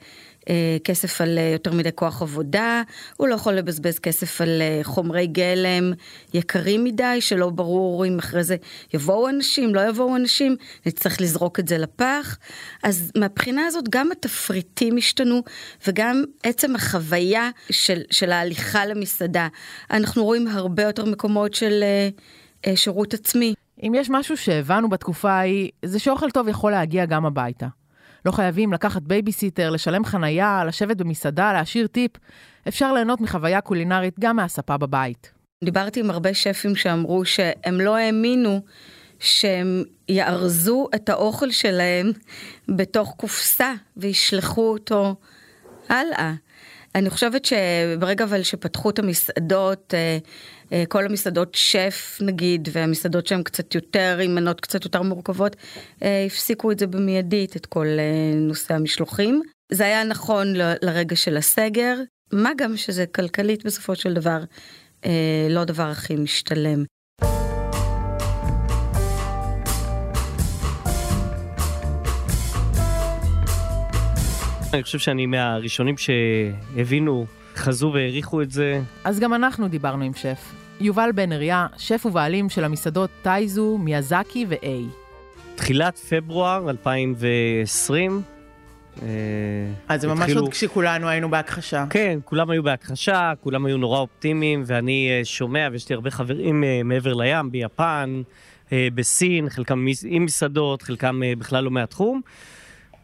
אה, 0.48 0.76
כסף 0.84 1.20
על 1.20 1.38
אה, 1.38 1.50
יותר 1.52 1.72
מדי 1.72 1.90
כוח 1.94 2.22
עבודה, 2.22 2.82
הוא 3.16 3.28
לא 3.28 3.34
יכול 3.34 3.52
לבזבז 3.52 3.98
כסף 3.98 4.40
על 4.40 4.62
אה, 4.62 4.80
חומרי 4.82 5.26
גלם 5.26 5.92
יקרים 6.34 6.84
מדי, 6.84 7.20
שלא 7.20 7.50
ברור 7.50 8.06
אם 8.06 8.18
אחרי 8.18 8.44
זה 8.44 8.56
יבואו 8.94 9.28
אנשים, 9.28 9.74
לא 9.74 9.88
יבואו 9.88 10.16
אנשים, 10.16 10.56
נצטרך 10.86 11.20
לזרוק 11.20 11.60
את 11.60 11.68
זה 11.68 11.78
לפח. 11.78 12.38
אז 12.82 13.12
מהבחינה 13.16 13.66
הזאת 13.66 13.88
גם 13.88 14.12
התפריטים 14.12 14.96
השתנו 14.96 15.42
וגם 15.86 16.24
עצם 16.42 16.76
החוויה 16.76 17.50
של, 17.70 18.00
של 18.10 18.32
ההליכה 18.32 18.86
למסעדה. 18.86 19.48
אנחנו 19.90 20.24
רואים 20.24 20.48
הרבה 20.48 20.82
יותר 20.82 21.04
מקומות 21.04 21.54
של 21.54 21.80
אה, 21.82 22.08
אה, 22.66 22.76
שירות 22.76 23.14
עצמי. 23.14 23.54
אם 23.82 23.92
יש 23.97 24.11
משהו 24.11 24.37
שהבנו 24.37 24.88
בתקופה 24.88 25.30
ההיא, 25.30 25.70
זה 25.85 25.99
שאוכל 25.99 26.30
טוב 26.30 26.49
יכול 26.49 26.73
להגיע 26.73 27.06
גם 27.06 27.26
הביתה. 27.26 27.66
לא 28.26 28.32
חייבים 28.32 28.73
לקחת 28.73 29.02
בייביסיטר, 29.02 29.70
לשלם 29.70 30.04
חנייה, 30.04 30.64
לשבת 30.66 30.97
במסעדה, 30.97 31.52
להשאיר 31.52 31.87
טיפ. 31.87 32.11
אפשר 32.68 32.92
ליהנות 32.92 33.20
מחוויה 33.20 33.61
קולינרית 33.61 34.20
גם 34.20 34.37
מהספה 34.37 34.76
בבית. 34.76 35.32
דיברתי 35.64 36.00
עם 36.00 36.11
הרבה 36.11 36.35
שפים 36.35 36.76
שאמרו 36.76 37.25
שהם 37.25 37.80
לא 37.80 37.97
האמינו 37.97 38.61
שהם 39.18 39.82
יארזו 40.08 40.87
את 40.94 41.08
האוכל 41.08 41.50
שלהם 41.50 42.12
בתוך 42.68 43.14
קופסה 43.16 43.73
וישלחו 43.97 44.73
אותו 44.73 45.14
הלאה. 45.88 46.32
אני 46.95 47.11
חושבת 47.11 47.45
שברגע 47.45 48.25
אבל 48.25 48.42
שפתחו 48.42 48.90
את 48.90 48.99
המסעדות, 48.99 49.95
אה, 49.95 50.18
אה, 50.73 50.85
כל 50.88 51.07
המסעדות 51.07 51.54
שף 51.54 52.18
נגיד, 52.21 52.68
והמסעדות 52.73 53.26
שהן 53.26 53.42
קצת 53.42 53.75
יותר, 53.75 54.18
עם 54.23 54.35
מנות 54.35 54.61
קצת 54.61 54.85
יותר 54.85 55.02
מורכבות, 55.02 55.57
אה, 56.02 56.25
הפסיקו 56.26 56.73
את 56.73 56.78
זה 56.78 56.87
במיידית, 56.87 57.57
את 57.57 57.66
כל 57.66 57.87
נושא 58.37 58.75
המשלוחים. 58.75 59.42
זה 59.73 59.85
היה 59.85 60.04
נכון 60.04 60.54
לרגע 60.83 61.16
של 61.16 61.37
הסגר, 61.37 61.95
מה 62.33 62.50
גם 62.57 62.76
שזה 62.76 63.07
כלכלית 63.07 63.66
בסופו 63.66 63.95
של 63.95 64.14
דבר 64.14 64.38
לא 65.50 65.61
הדבר 65.61 65.83
הכי 65.83 66.16
משתלם. 66.16 66.85
אני 74.75 74.82
חושב 74.82 74.98
שאני 74.98 75.26
מהראשונים 75.26 75.94
שהבינו, 75.98 77.26
חזו 77.54 77.90
והעריכו 77.94 78.42
את 78.42 78.50
זה. 78.50 78.80
אז 79.04 79.20
גם 79.20 79.34
אנחנו 79.34 79.68
דיברנו 79.68 80.04
עם 80.04 80.14
שף. 80.14 80.52
יובל 80.80 81.10
בן 81.14 81.32
אריה, 81.32 81.66
שף 81.76 82.06
ובעלים 82.06 82.48
של 82.48 82.64
המסעדות 82.64 83.10
טייזו, 83.22 83.78
מיאזקי 83.78 84.46
ו-A. 84.48 84.66
תחילת 85.54 85.98
פברואר 85.98 86.70
2020. 86.70 88.22
אה, 89.02 89.06
אז 89.88 90.00
זה 90.00 90.08
ממש 90.08 90.32
עוד 90.32 90.48
כשכולנו 90.48 91.08
היינו 91.08 91.30
בהכחשה. 91.30 91.84
כן, 91.90 92.18
כולם 92.25 92.50
היו 92.50 92.62
בהכחשה, 92.62 93.32
כולם 93.40 93.66
היו 93.66 93.76
נורא 93.76 93.98
אופטימיים, 93.98 94.62
ואני 94.66 95.08
אה, 95.10 95.25
שומע, 95.25 95.68
ויש 95.72 95.88
לי 95.88 95.94
הרבה 95.94 96.10
חברים 96.10 96.64
אה, 96.64 96.80
מעבר 96.84 97.14
לים, 97.14 97.50
ביפן, 97.50 98.22
בסין, 98.94 99.48
חלקם 99.48 99.87
עם 100.04 100.25
מסעדות, 100.25 100.82
חלקם 100.82 101.20
בכלל 101.38 101.64
לא 101.64 101.70
מהתחום. 101.70 102.20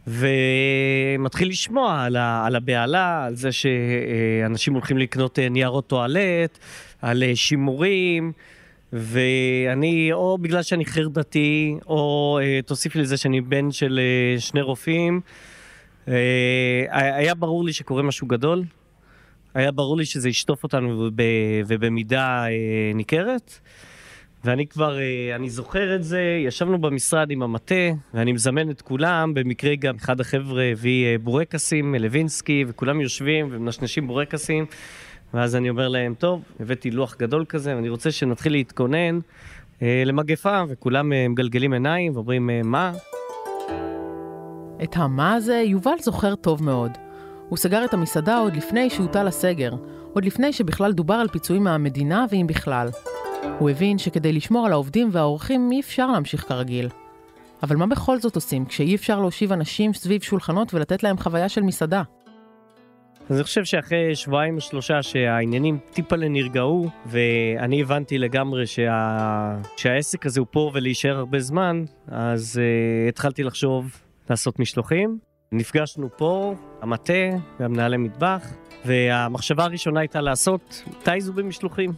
ומתחיל 0.07 1.49
לשמוע 1.49 2.03
על, 2.03 2.15
ה, 2.15 2.45
על 2.45 2.55
הבהלה, 2.55 3.25
על 3.25 3.35
זה 3.35 3.49
שאנשים 3.51 4.73
הולכים 4.73 4.97
לקנות 4.97 5.39
אה, 5.39 5.49
ניירות 5.49 5.87
טואלט, 5.87 6.59
על 7.01 7.23
אה, 7.23 7.35
שימורים, 7.35 8.31
ואני, 8.93 10.13
או 10.13 10.37
בגלל 10.37 10.63
שאני 10.63 10.85
חרדתי, 10.85 11.75
או 11.87 12.39
אה, 12.41 12.59
תוסיף 12.65 12.95
לזה 12.95 13.17
שאני 13.17 13.41
בן 13.41 13.71
של 13.71 13.99
שני 14.39 14.61
רופאים, 14.61 15.21
היה 16.91 17.35
ברור 17.35 17.65
לי 17.65 17.73
שקורה 17.73 18.03
משהו 18.03 18.27
גדול. 18.27 18.63
היה 19.53 19.71
ברור 19.71 19.97
לי 19.97 20.05
שזה 20.05 20.29
ישטוף 20.29 20.63
אותנו 20.63 21.09
ובמידה 21.67 22.45
ניכרת. 22.95 23.59
ואני 24.45 24.67
כבר, 24.67 24.99
אה, 24.99 25.35
אני 25.35 25.49
זוכר 25.49 25.95
את 25.95 26.03
זה, 26.03 26.21
ישבנו 26.45 26.77
במשרד 26.81 27.31
עם 27.31 27.43
המטה, 27.43 27.75
ואני 28.13 28.31
מזמן 28.31 28.69
את 28.69 28.81
כולם, 28.81 29.33
במקרה 29.33 29.75
גם 29.75 29.95
אחד 29.95 30.19
החבר'ה 30.19 30.63
הביא 30.63 31.05
אה, 31.05 31.15
בורקסים, 31.17 31.95
לוינסקי, 31.95 32.65
וכולם 32.67 33.01
יושבים 33.01 33.47
ומנשנשים 33.51 34.07
בורקסים, 34.07 34.65
ואז 35.33 35.55
אני 35.55 35.69
אומר 35.69 35.87
להם, 35.87 36.13
טוב, 36.13 36.43
הבאתי 36.59 36.91
לוח 36.91 37.15
גדול 37.19 37.45
כזה, 37.45 37.75
ואני 37.75 37.89
רוצה 37.89 38.11
שנתחיל 38.11 38.51
להתכונן 38.51 39.19
אה, 39.81 40.03
למגפה, 40.05 40.63
וכולם 40.69 41.11
מגלגלים 41.29 41.73
עיניים 41.73 42.15
ואומרים, 42.15 42.49
מה? 42.63 42.93
את 44.83 44.95
המה 44.95 45.33
הזה 45.33 45.63
יובל 45.65 45.99
זוכר 46.01 46.35
טוב 46.35 46.63
מאוד. 46.63 46.91
הוא 47.49 47.57
סגר 47.57 47.85
את 47.85 47.93
המסעדה 47.93 48.37
עוד 48.37 48.55
לפני 48.55 48.89
שהוטל 48.89 49.27
הסגר, 49.27 49.73
עוד 50.13 50.25
לפני 50.25 50.53
שבכלל 50.53 50.91
דובר 50.93 51.13
על 51.13 51.27
פיצויים 51.27 51.63
מהמדינה 51.63 52.25
ואם 52.31 52.47
בכלל. 52.47 52.87
הוא 53.59 53.69
הבין 53.69 53.97
שכדי 53.97 54.33
לשמור 54.33 54.65
על 54.65 54.71
העובדים 54.71 55.09
והאורחים 55.11 55.71
אי 55.71 55.79
אפשר 55.79 56.07
להמשיך 56.07 56.47
כרגיל. 56.47 56.89
אבל 57.63 57.75
מה 57.75 57.87
בכל 57.87 58.19
זאת 58.19 58.35
עושים 58.35 58.65
כשאי 58.65 58.95
אפשר 58.95 59.19
להושיב 59.19 59.51
אנשים 59.51 59.93
סביב 59.93 60.21
שולחנות 60.21 60.73
ולתת 60.73 61.03
להם 61.03 61.17
חוויה 61.17 61.49
של 61.49 61.61
מסעדה? 61.61 62.03
אז 63.29 63.35
אני 63.35 63.43
חושב 63.43 63.65
שאחרי 63.65 64.15
שבועיים 64.15 64.55
או 64.55 64.61
שלושה 64.61 65.03
שהעניינים 65.03 65.77
טיפה 65.93 66.15
נרגעו, 66.15 66.89
ואני 67.05 67.81
הבנתי 67.81 68.17
לגמרי 68.17 68.67
שה... 68.67 69.57
שהעסק 69.77 70.25
הזה 70.25 70.39
הוא 70.39 70.47
פה 70.51 70.71
ולהישאר 70.73 71.17
הרבה 71.17 71.39
זמן, 71.39 71.85
אז 72.07 72.61
uh, 72.61 73.09
התחלתי 73.09 73.43
לחשוב 73.43 74.01
לעשות 74.29 74.59
משלוחים. 74.59 75.19
נפגשנו 75.51 76.09
פה, 76.17 76.55
המטה 76.81 77.13
והמנהלי 77.59 77.97
מטבח, 77.97 78.53
והמחשבה 78.85 79.63
הראשונה 79.63 79.99
הייתה 79.99 80.21
לעשות 80.21 80.83
טייזו 81.03 81.33
במשלוחים. 81.33 81.91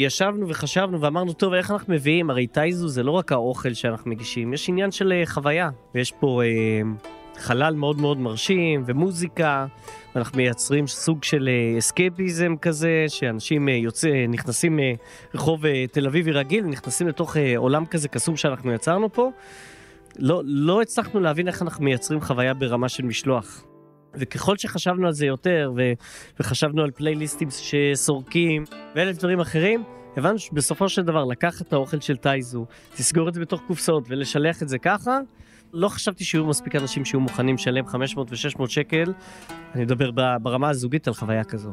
ישבנו 0.00 0.48
וחשבנו 0.48 1.00
ואמרנו, 1.00 1.32
טוב, 1.32 1.52
איך 1.52 1.70
אנחנו 1.70 1.94
מביאים? 1.94 2.30
הרי 2.30 2.46
טייזו 2.46 2.88
זה 2.88 3.02
לא 3.02 3.10
רק 3.10 3.32
האוכל 3.32 3.74
שאנחנו 3.74 4.10
מגישים, 4.10 4.52
יש 4.52 4.68
עניין 4.68 4.90
של 4.90 5.12
uh, 5.24 5.30
חוויה. 5.30 5.70
ויש 5.94 6.12
פה 6.12 6.42
uh, 6.42 7.40
חלל 7.40 7.74
מאוד 7.74 8.00
מאוד 8.00 8.18
מרשים 8.18 8.82
ומוזיקה, 8.86 9.66
ואנחנו 10.14 10.36
מייצרים 10.36 10.86
סוג 10.86 11.24
של 11.24 11.48
אסקייפיזם 11.78 12.54
uh, 12.54 12.58
כזה, 12.58 13.04
שאנשים 13.08 13.68
uh, 13.68 13.70
יוצא, 13.70 14.08
נכנסים 14.28 14.80
מרחוב 15.34 15.64
uh, 15.64 15.68
תל 15.92 16.06
אביבי 16.06 16.32
רגיל, 16.32 16.64
נכנסים 16.64 17.08
לתוך 17.08 17.36
uh, 17.36 17.38
עולם 17.56 17.86
כזה 17.86 18.08
קסום 18.08 18.36
שאנחנו 18.36 18.72
יצרנו 18.72 19.12
פה. 19.12 19.30
לא, 20.18 20.42
לא 20.44 20.82
הצלחנו 20.82 21.20
להבין 21.20 21.48
איך 21.48 21.62
אנחנו 21.62 21.84
מייצרים 21.84 22.20
חוויה 22.20 22.54
ברמה 22.54 22.88
של 22.88 23.04
משלוח. 23.04 23.64
וככל 24.14 24.56
שחשבנו 24.56 25.06
על 25.06 25.12
זה 25.12 25.26
יותר, 25.26 25.72
ו- 25.76 25.92
וחשבנו 26.40 26.82
על 26.82 26.90
פלייליסטים 26.90 27.48
שסורקים, 27.50 28.64
ואלף 28.94 29.18
דברים 29.18 29.40
אחרים, 29.40 29.84
הבנו 30.16 30.38
שבסופו 30.38 30.88
של 30.88 31.02
דבר 31.02 31.24
לקחת 31.24 31.66
את 31.66 31.72
האוכל 31.72 32.00
של 32.00 32.16
טייזו, 32.16 32.66
לסגור 32.98 33.28
את 33.28 33.34
זה 33.34 33.40
בתוך 33.40 33.62
קופסאות 33.66 34.04
ולשלח 34.08 34.62
את 34.62 34.68
זה 34.68 34.78
ככה, 34.78 35.18
לא 35.72 35.88
חשבתי 35.88 36.24
שיהיו 36.24 36.46
מספיק 36.46 36.76
אנשים 36.76 37.04
שיהיו 37.04 37.20
מוכנים 37.20 37.54
לשלם 37.54 37.86
500 37.86 38.30
ו-600 38.30 38.68
שקל, 38.68 39.12
אני 39.74 39.82
מדבר 39.82 40.10
ברמה 40.42 40.68
הזוגית 40.68 41.08
על 41.08 41.14
חוויה 41.14 41.44
כזו. 41.44 41.70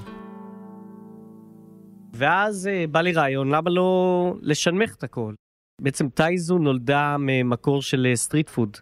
ואז 2.13 2.69
אה, 2.69 2.91
בא 2.91 3.01
לי 3.01 3.11
רעיון, 3.11 3.49
למה 3.49 3.69
לא 3.69 4.33
לשנמך 4.41 4.95
את 4.95 5.03
הכל? 5.03 5.33
בעצם 5.81 6.09
טאיזו 6.09 6.57
נולדה 6.57 7.15
ממקור 7.19 7.81
של 7.81 8.11
street 8.15 8.49
אה, 8.49 8.51
food. 8.51 8.77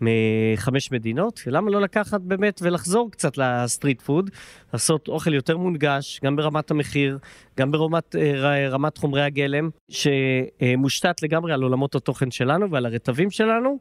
מחמש 0.00 0.92
מדינות, 0.92 1.40
ולמה 1.46 1.70
לא 1.70 1.80
לקחת 1.80 2.20
באמת 2.20 2.60
ולחזור 2.62 3.10
קצת 3.10 3.38
ל 3.38 3.47
street 3.47 4.02
food, 4.02 4.30
לעשות 4.72 5.08
אוכל 5.08 5.34
יותר 5.34 5.56
מונגש, 5.56 6.20
גם 6.24 6.36
ברמת 6.36 6.70
המחיר, 6.70 7.18
גם 7.58 7.70
ברמת 7.70 8.16
אה, 8.16 8.68
רמת 8.68 8.98
חומרי 8.98 9.22
הגלם, 9.22 9.70
שמושתת 9.88 11.22
לגמרי 11.22 11.52
על 11.52 11.62
עולמות 11.62 11.94
התוכן 11.94 12.30
שלנו 12.30 12.70
ועל 12.70 12.86
הרטבים 12.86 13.30
שלנו. 13.30 13.78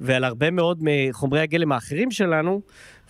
ועל 0.00 0.24
הרבה 0.24 0.50
מאוד 0.50 0.78
מחומרי 0.80 1.40
הגלם 1.40 1.72
האחרים 1.72 2.10
שלנו, 2.10 2.60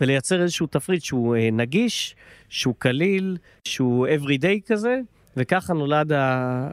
ולייצר 0.00 0.42
איזשהו 0.42 0.66
תפריט 0.66 1.02
שהוא 1.02 1.36
אה, 1.36 1.48
נגיש, 1.52 2.16
שהוא 2.48 2.74
קליל, 2.78 3.36
שהוא 3.64 4.06
everyday 4.06 4.66
כזה, 4.66 5.00
וככה 5.36 5.74
נולד 5.74 6.12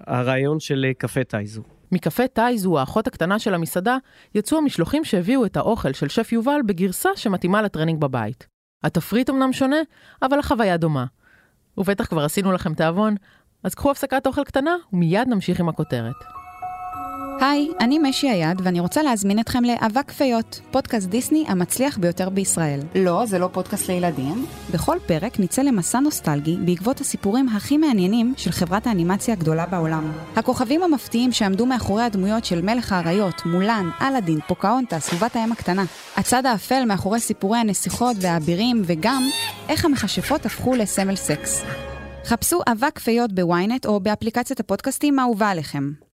הרעיון 0.07 0.59
של 0.59 0.85
אה, 0.87 0.93
קפה 0.93 1.23
טאיזו. 1.23 1.72
מקפה 1.93 2.27
טאיזו, 2.27 2.79
האחות 2.79 3.07
הקטנה 3.07 3.39
של 3.39 3.53
המסעדה, 3.53 3.97
יצאו 4.35 4.57
המשלוחים 4.57 5.03
שהביאו 5.05 5.45
את 5.45 5.57
האוכל 5.57 5.93
של 5.93 6.09
שף 6.09 6.31
יובל 6.31 6.59
בגרסה 6.65 7.09
שמתאימה 7.15 7.61
לטרנינג 7.61 8.01
בבית. 8.01 8.47
התפריט 8.83 9.29
אמנם 9.29 9.53
שונה, 9.53 9.77
אבל 10.21 10.39
החוויה 10.39 10.77
דומה. 10.77 11.05
ובטח 11.77 12.05
כבר 12.05 12.23
עשינו 12.23 12.51
לכם 12.51 12.73
תיאבון, 12.73 13.15
אז 13.63 13.75
קחו 13.75 13.91
הפסקת 13.91 14.27
אוכל 14.27 14.43
קטנה 14.43 14.75
ומיד 14.93 15.27
נמשיך 15.27 15.59
עם 15.59 15.69
הכותרת. 15.69 16.15
היי, 17.43 17.67
אני 17.79 17.99
משי 17.99 18.29
היד, 18.29 18.61
ואני 18.63 18.79
רוצה 18.79 19.03
להזמין 19.03 19.39
אתכם 19.39 19.63
לאבק 19.63 20.11
פיות, 20.11 20.59
פודקאסט 20.71 21.09
דיסני 21.09 21.45
המצליח 21.47 21.97
ביותר 21.97 22.29
בישראל. 22.29 22.79
לא, 22.95 23.25
זה 23.25 23.39
לא 23.39 23.49
פודקאסט 23.53 23.87
לילדים. 23.87 24.45
בכל 24.73 24.97
פרק 25.05 25.39
נצא 25.39 25.61
למסע 25.61 25.99
נוסטלגי 25.99 26.57
בעקבות 26.65 27.01
הסיפורים 27.01 27.49
הכי 27.49 27.77
מעניינים 27.77 28.33
של 28.37 28.51
חברת 28.51 28.87
האנימציה 28.87 29.33
הגדולה 29.33 29.65
בעולם. 29.65 30.11
הכוכבים 30.35 30.83
המפתיעים 30.83 31.31
שעמדו 31.31 31.65
מאחורי 31.65 32.03
הדמויות 32.03 32.45
של 32.45 32.61
מלך 32.61 32.91
האריות, 32.91 33.45
מולן, 33.45 33.89
אלאדין, 34.01 34.39
פוקהונטס 34.47 35.13
ובת 35.13 35.35
הים 35.35 35.51
הקטנה. 35.51 35.83
הצד 36.17 36.45
האפל 36.45 36.85
מאחורי 36.85 37.19
סיפורי 37.19 37.57
הנסיכות 37.57 38.15
והאבירים, 38.21 38.81
וגם 38.85 39.23
איך 39.69 39.85
המכשפות 39.85 40.45
הפכו 40.45 40.75
לסמל 40.75 41.15
סקס. 41.15 41.63
חפשו 42.25 42.59
אבק 42.71 42.99
פיות 42.99 43.33
ב 43.33 43.44
ynet 43.44 43.85
או 43.85 43.99
באפליקציית 43.99 44.59
הפודקאסטים 44.59 45.19
האהובה 45.19 45.49
עליכם. 45.49 46.12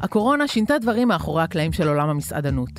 הקורונה 0.00 0.48
שינתה 0.48 0.78
דברים 0.78 1.08
מאחורי 1.08 1.42
הקלעים 1.42 1.72
של 1.72 1.88
עולם 1.88 2.08
המסעדנות. 2.08 2.70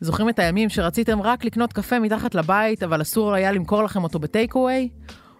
זוכרים 0.00 0.28
את 0.28 0.38
הימים 0.38 0.68
שרציתם 0.68 1.22
רק 1.22 1.44
לקנות 1.44 1.72
קפה 1.72 1.98
מתחת 1.98 2.34
לבית, 2.34 2.82
אבל 2.82 3.02
אסור 3.02 3.34
היה 3.34 3.52
למכור 3.52 3.84
לכם 3.84 4.04
אותו 4.04 4.18
בטייק 4.18 4.54
אווי? 4.54 4.88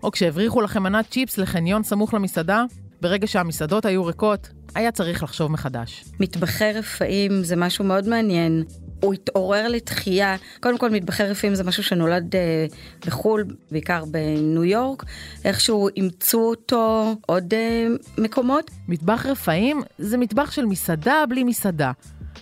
או 0.02 0.10
כשהבריחו 0.10 0.60
לכם 0.60 0.82
מנת 0.82 1.10
צ'יפס 1.10 1.38
לחניון 1.38 1.82
סמוך 1.82 2.14
למסעדה? 2.14 2.64
ברגע 3.00 3.26
שהמסעדות 3.26 3.84
היו 3.84 4.04
ריקות, 4.04 4.48
היה 4.74 4.92
צריך 4.92 5.22
לחשוב 5.22 5.52
מחדש. 5.52 6.04
מטבחי 6.20 6.72
רפאים 6.72 7.44
זה 7.44 7.56
משהו 7.56 7.84
מאוד 7.84 8.08
מעניין. 8.08 8.64
הוא 9.06 9.14
התעורר 9.14 9.68
לתחייה, 9.68 10.36
קודם 10.60 10.78
כל 10.78 10.90
מטבחי 10.90 11.22
רפאים 11.22 11.54
זה 11.54 11.64
משהו 11.64 11.82
שנולד 11.82 12.36
אה, 12.36 12.66
בחו"ל, 13.06 13.44
בעיקר 13.70 14.04
בניו 14.04 14.64
יורק, 14.64 15.04
איכשהו 15.44 15.88
אימצו 15.96 16.40
אותו 16.40 17.14
עוד 17.26 17.54
אה, 17.54 17.86
מקומות. 18.18 18.70
מטבח 18.88 19.26
רפאים 19.26 19.82
זה 19.98 20.18
מטבח 20.18 20.50
של 20.50 20.66
מסעדה 20.66 21.24
בלי 21.28 21.44
מסעדה. 21.44 21.92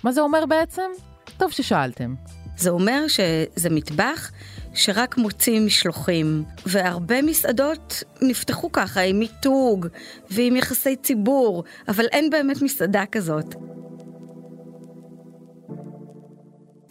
מה 0.04 0.12
זה 0.12 0.20
אומר 0.20 0.46
בעצם? 0.46 0.90
טוב 1.36 1.50
ששאלתם. 1.50 2.14
זה 2.56 2.70
אומר 2.70 3.04
שזה 3.08 3.70
מטבח 3.70 4.30
שרק 4.74 5.18
מוציא 5.18 5.60
משלוחים, 5.60 6.44
והרבה 6.66 7.22
מסעדות 7.22 8.02
נפתחו 8.22 8.72
ככה 8.72 9.00
עם 9.00 9.18
מיתוג 9.18 9.86
ועם 10.30 10.56
יחסי 10.56 10.96
ציבור, 10.96 11.64
אבל 11.88 12.04
אין 12.12 12.30
באמת 12.30 12.62
מסעדה 12.62 13.04
כזאת. 13.12 13.54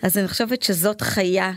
אז 0.04 0.18
אני 0.18 0.28
חושבת 0.28 0.64
שזאת 0.64 1.02
חיה 1.02 1.52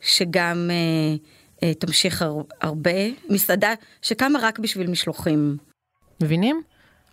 שגם 0.00 0.70
אה, 0.70 1.16
אה, 1.62 1.74
תמשיך 1.74 2.22
הר, 2.22 2.36
הרבה. 2.60 2.90
מסעדה 3.28 3.74
שקמה 4.02 4.38
רק 4.42 4.58
בשביל 4.58 4.90
משלוחים. 4.90 5.56
מבינים? 6.22 6.62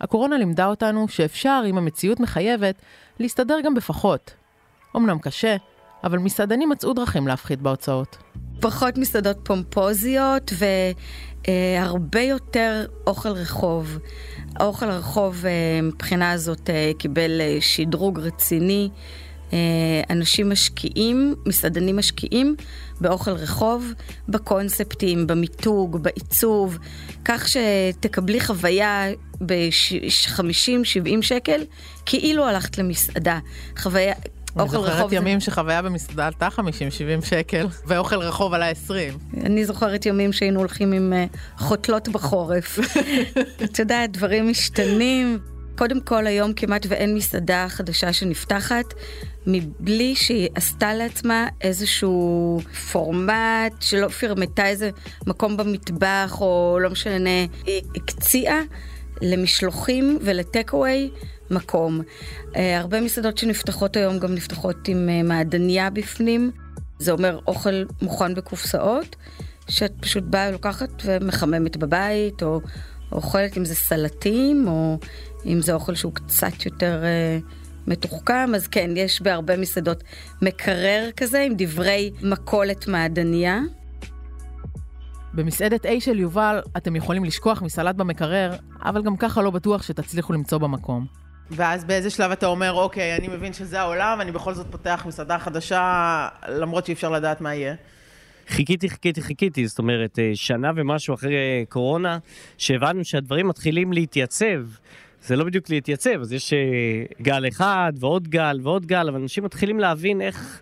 הקורונה 0.01 0.37
לימדה 0.37 0.65
אותנו 0.65 1.07
שאפשר, 1.07 1.63
אם 1.69 1.77
המציאות 1.77 2.19
מחייבת, 2.19 2.75
להסתדר 3.19 3.59
גם 3.63 3.73
בפחות. 3.73 4.33
אמנם 4.95 5.19
קשה, 5.19 5.55
אבל 6.03 6.17
מסעדנים 6.17 6.69
מצאו 6.69 6.93
דרכים 6.93 7.27
להפחית 7.27 7.61
בהוצאות. 7.61 8.17
פחות 8.59 8.97
מסעדות 8.97 9.37
פומפוזיות 9.43 10.51
והרבה 11.47 12.21
יותר 12.21 12.85
אוכל 13.07 13.29
רחוב. 13.29 13.97
האוכל 14.55 14.89
הרחוב 14.89 15.45
אה, 15.45 15.81
מבחינה 15.81 16.31
הזאת 16.31 16.69
אה, 16.69 16.91
קיבל 16.97 17.41
אה, 17.41 17.57
שדרוג 17.61 18.19
רציני. 18.19 18.89
אנשים 20.09 20.49
משקיעים, 20.49 21.35
מסעדנים 21.45 21.97
משקיעים 21.97 22.55
באוכל 23.01 23.31
רחוב, 23.31 23.93
בקונספטים, 24.29 25.27
במיתוג, 25.27 26.03
בעיצוב, 26.03 26.77
כך 27.25 27.47
שתקבלי 27.47 28.41
חוויה 28.41 29.05
ב-50-70 29.45 31.21
שקל, 31.21 31.61
כאילו 32.05 32.45
הלכת 32.45 32.77
למסעדה. 32.77 33.39
חוויה, 33.77 34.13
אוכל 34.59 34.77
רחוב... 34.77 34.85
אני 34.85 34.93
זוכרת 34.93 35.11
ימים 35.11 35.39
זה... 35.39 35.45
שחוויה 35.45 35.81
במסעדה 35.81 36.27
עלתה 36.27 36.47
50-70 36.47 37.25
שקל, 37.25 37.67
ואוכל 37.85 38.15
רחוב 38.15 38.53
עלה 38.53 38.69
20. 38.69 39.17
אני 39.43 39.65
זוכרת 39.65 40.05
ימים 40.05 40.33
שהיינו 40.33 40.59
הולכים 40.59 40.91
עם 40.91 41.13
uh, 41.13 41.37
חותלות 41.57 42.09
בחורף. 42.09 42.79
אתה 43.63 43.81
יודע, 43.81 44.05
דברים 44.05 44.49
משתנים. 44.49 45.39
קודם 45.77 46.01
כל, 46.01 46.27
היום 46.27 46.53
כמעט 46.53 46.85
ואין 46.89 47.15
מסעדה 47.15 47.65
חדשה 47.69 48.13
שנפתחת, 48.13 48.93
מבלי 49.47 50.15
שהיא 50.15 50.49
עשתה 50.55 50.93
לעצמה 50.93 51.47
איזשהו 51.61 52.59
פורמט, 52.91 53.81
שלא 53.81 54.07
פרמטה 54.07 54.67
איזה 54.67 54.89
מקום 55.27 55.57
במטבח, 55.57 56.37
או 56.41 56.77
לא 56.81 56.89
משנה, 56.89 57.45
היא 57.65 57.81
הקציעה 57.95 58.61
למשלוחים 59.21 60.19
ולטק-אווי 60.21 61.09
מקום. 61.51 62.01
Uh, 62.53 62.57
הרבה 62.77 63.01
מסעדות 63.01 63.37
שנפתחות 63.37 63.95
היום 63.95 64.19
גם 64.19 64.35
נפתחות 64.35 64.87
עם 64.87 65.09
uh, 65.09 65.27
מעדניה 65.27 65.89
בפנים. 65.89 66.51
זה 66.99 67.11
אומר 67.11 67.39
אוכל 67.47 67.83
מוכן 68.01 68.35
בקופסאות, 68.35 69.15
שאת 69.69 69.93
פשוט 69.99 70.23
באה 70.23 70.51
לוקחת 70.51 70.89
ומחממת 71.05 71.77
בבית, 71.77 72.43
או 72.43 72.61
אוכלת 73.11 73.57
אם 73.57 73.65
זה 73.65 73.75
סלטים, 73.75 74.67
או 74.67 74.97
אם 75.45 75.61
זה 75.61 75.73
אוכל 75.73 75.95
שהוא 75.95 76.13
קצת 76.13 76.65
יותר 76.65 77.03
uh, 77.03 77.66
מתוחכם, 77.87 78.49
אז 78.55 78.67
כן, 78.67 78.89
יש 78.95 79.21
בהרבה 79.21 79.57
מסעדות 79.57 80.03
מקרר 80.41 81.09
כזה 81.17 81.41
עם 81.41 81.53
דברי 81.57 82.11
מכולת 82.21 82.87
מעדניה. 82.87 83.59
במסעדת 85.33 85.85
A 85.85 85.89
של 85.99 86.19
יובל 86.19 86.61
אתם 86.77 86.95
יכולים 86.95 87.25
לשכוח 87.25 87.61
מסלט 87.61 87.95
במקרר, 87.95 88.55
אבל 88.83 89.01
גם 89.03 89.17
ככה 89.17 89.41
לא 89.41 89.51
בטוח 89.51 89.83
שתצליחו 89.83 90.33
למצוא 90.33 90.57
במקום. 90.57 91.05
ואז 91.51 91.85
באיזה 91.85 92.09
שלב 92.09 92.31
אתה 92.31 92.45
אומר, 92.45 92.73
אוקיי, 92.73 93.15
אני 93.15 93.27
מבין 93.27 93.53
שזה 93.53 93.79
העולם, 93.79 94.21
אני 94.21 94.31
בכל 94.31 94.53
זאת 94.53 94.67
פותח 94.71 95.03
מסעדה 95.07 95.39
חדשה, 95.39 96.27
למרות 96.47 96.85
שאי 96.85 96.93
אפשר 96.93 97.09
לדעת 97.09 97.41
מה 97.41 97.55
יהיה. 97.55 97.75
חיכיתי, 98.47 98.89
חיכיתי, 98.89 99.21
חיכיתי, 99.21 99.67
זאת 99.67 99.79
אומרת, 99.79 100.19
אה, 100.19 100.31
שנה 100.33 100.71
ומשהו 100.75 101.13
אחרי 101.15 101.65
קורונה, 101.69 102.17
שהבנו 102.57 103.05
שהדברים 103.05 103.47
מתחילים 103.47 103.93
להתייצב. 103.93 104.61
זה 105.27 105.35
לא 105.35 105.43
בדיוק 105.43 105.69
להתייצב, 105.69 106.21
אז 106.21 106.33
יש 106.33 106.53
אה, 106.53 106.59
גל 107.21 107.47
אחד 107.47 107.93
ועוד 107.99 108.27
גל 108.27 108.59
ועוד 108.63 108.85
גל, 108.85 109.07
אבל 109.09 109.21
אנשים 109.21 109.43
מתחילים 109.43 109.79
להבין 109.79 110.21
איך, 110.21 110.61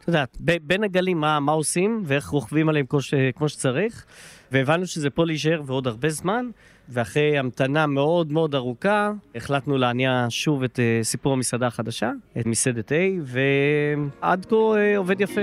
את 0.00 0.08
יודעת, 0.08 0.36
בין 0.40 0.84
הגלים 0.84 1.20
מה, 1.20 1.40
מה 1.40 1.52
עושים 1.52 2.02
ואיך 2.06 2.28
רוכבים 2.28 2.68
עליהם 2.68 2.86
כמו, 2.86 3.00
ש, 3.00 3.14
כמו 3.36 3.48
שצריך, 3.48 4.04
והבנו 4.52 4.86
שזה 4.86 5.10
פה 5.10 5.26
להישאר 5.26 5.62
ועוד 5.66 5.86
הרבה 5.86 6.08
זמן. 6.08 6.46
ואחרי 6.88 7.38
המתנה 7.38 7.86
מאוד 7.86 8.32
מאוד 8.32 8.54
ארוכה, 8.54 9.12
החלטנו 9.34 9.78
להניע 9.78 10.26
שוב 10.28 10.62
את 10.62 10.78
uh, 10.78 11.04
סיפור 11.04 11.32
המסעדה 11.32 11.66
החדשה, 11.66 12.10
את 12.40 12.46
מסעדת 12.46 12.92
A, 12.92 12.94
ועד 13.24 14.46
כה 14.46 14.56
uh, 14.56 14.96
עובד 14.96 15.20
יפה. 15.20 15.40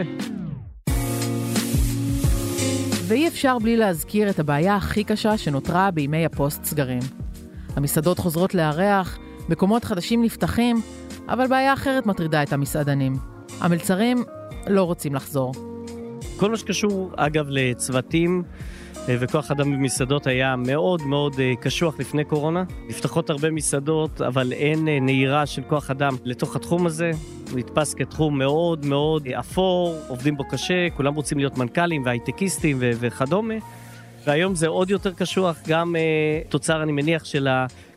ואי 3.08 3.28
אפשר 3.28 3.60
בלי 3.60 3.78
להזכיר 3.78 4.30
את 4.30 4.39
הבעיה 4.39 4.76
הכי 4.76 5.04
קשה 5.04 5.38
שנותרה 5.38 5.91
בימי 5.91 6.26
הפוסט 6.26 6.63
סגרים. 6.63 7.29
המסעדות 7.75 8.19
חוזרות 8.19 8.55
לארח, 8.55 9.19
מקומות 9.49 9.84
חדשים 9.84 10.23
נפתחים, 10.23 10.82
אבל 11.27 11.47
בעיה 11.47 11.73
אחרת 11.73 12.05
מטרידה 12.05 12.43
את 12.43 12.53
המסעדנים. 12.53 13.13
המלצרים 13.60 14.23
לא 14.67 14.84
רוצים 14.84 15.15
לחזור. 15.15 15.53
כל 16.38 16.51
מה 16.51 16.58
שקשור, 16.58 17.12
אגב, 17.15 17.45
לצוותים 17.49 18.43
אה, 19.10 19.15
וכוח 19.19 19.51
אדם 19.51 19.71
במסעדות 19.71 20.27
היה 20.27 20.55
מאוד 20.55 21.01
מאוד 21.01 21.36
אה, 21.39 21.53
קשוח 21.62 21.99
לפני 21.99 22.23
קורונה. 22.23 22.63
נפתחות 22.88 23.29
הרבה 23.29 23.51
מסעדות, 23.51 24.21
אבל 24.21 24.51
אין 24.51 24.88
אה, 24.88 24.99
נהירה 24.99 25.45
של 25.45 25.62
כוח 25.62 25.91
אדם 25.91 26.15
לתוך 26.25 26.55
התחום 26.55 26.86
הזה. 26.86 27.12
הוא 27.51 27.60
נתפס 27.60 27.93
כתחום 27.93 28.38
מאוד 28.38 28.86
מאוד 28.86 29.27
אפור, 29.27 29.95
עובדים 30.08 30.38
בו 30.38 30.43
קשה, 30.43 30.88
כולם 30.97 31.15
רוצים 31.15 31.38
להיות 31.38 31.58
מנכ"לים 31.58 32.05
והייטקיסטים 32.05 32.77
וכדומה. 32.79 33.53
והיום 34.23 34.55
זה 34.55 34.67
עוד 34.67 34.89
יותר 34.89 35.13
קשוח, 35.13 35.58
גם 35.67 35.95
uh, 35.95 36.49
תוצר, 36.49 36.84
אני 36.84 36.91
מניח, 36.91 37.25
של 37.25 37.47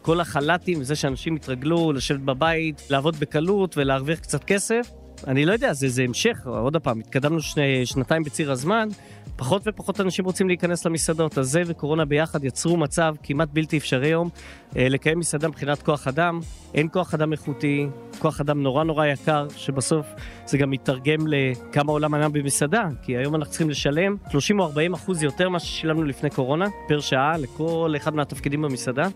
כל 0.03 0.21
החל"תים, 0.21 0.81
וזה 0.81 0.97
שאנשים 0.97 1.37
התרגלו 1.37 1.93
לשבת 1.93 2.21
בבית, 2.21 2.83
לעבוד 2.91 3.17
בקלות 3.17 3.77
ולהרוויח 3.77 4.19
קצת 4.19 4.45
כסף. 4.45 5.02
אני 5.27 5.45
לא 5.45 5.53
יודע, 5.53 5.73
זה, 5.73 5.89
זה 5.89 6.03
המשך, 6.03 6.47
עוד 6.47 6.77
פעם, 6.77 7.01
התקדמנו 7.01 7.41
שני, 7.41 7.87
שנתיים 7.87 8.23
בציר 8.23 8.53
הזמן, 8.53 8.89
פחות 9.37 9.63
ופחות 9.67 10.01
אנשים 10.01 10.25
רוצים 10.25 10.49
להיכנס 10.49 10.87
למסעדות, 10.87 11.39
אז 11.39 11.51
זה 11.51 11.63
וקורונה 11.67 12.05
ביחד 12.05 12.45
יצרו 12.45 12.77
מצב 12.77 13.15
כמעט 13.23 13.49
בלתי 13.53 13.79
אפשרי 13.79 14.07
היום 14.07 14.29
אה, 14.77 14.89
לקיים 14.89 15.19
מסעדה 15.19 15.49
מבחינת 15.49 15.83
כוח 15.83 16.09
אדם. 16.09 16.41
אין 16.75 16.89
כוח 16.93 17.15
אדם 17.15 17.33
איכותי, 17.33 17.87
כוח 18.19 18.41
אדם 18.41 18.63
נורא 18.63 18.85
נורא 18.85 19.07
יקר, 19.07 19.47
שבסוף 19.57 20.07
זה 20.47 20.59
גם 20.59 20.71
מתרגם 20.71 21.27
לכמה 21.27 21.93
עולם 21.93 22.15
ענם 22.15 22.33
במסעדה, 22.33 22.89
כי 23.03 23.17
היום 23.17 23.35
אנחנו 23.35 23.51
צריכים 23.51 23.71
לשלם 23.71 24.17
30 24.31 24.61
או 24.61 24.65
40 24.65 24.95
אחוז 24.95 25.23
יותר 25.23 25.49
ממה 25.49 25.61
ששילמנו 25.61 26.05
לפני 26.05 26.31
קורונה, 26.31 26.67
פר 26.89 27.01
שעה, 27.01 27.39
לכל 27.39 27.95
אחד 27.97 28.15
מהתפקידים 28.15 28.63
במסעדה. 28.63 29.09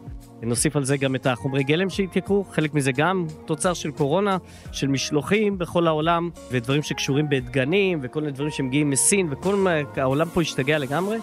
נוסיף 0.43 0.77
על 0.77 0.85
זה 0.85 0.97
גם 0.97 1.15
את 1.15 1.27
החומרי 1.27 1.63
גלם 1.63 1.91
שהתייקרו, 1.91 2.45
חלק 2.45 2.75
מזה 2.75 2.93
גם 2.93 3.27
תוצר 3.45 3.75
של 3.75 3.91
קורונה, 3.91 4.37
של 4.73 4.89
משלוחים 4.89 5.59
בכל 5.59 5.87
העולם, 5.87 6.31
ודברים 6.51 6.83
שקשורים 6.83 7.29
בדגנים, 7.29 7.99
וכל 8.03 8.21
מיני 8.21 8.33
דברים 8.33 8.51
שמגיעים 8.51 8.91
מסין, 8.91 9.33
וכל... 9.33 9.57
מיני, 9.57 9.83
העולם 9.97 10.29
פה 10.29 10.41
השתגע 10.41 10.79
לגמרי. 10.79 11.19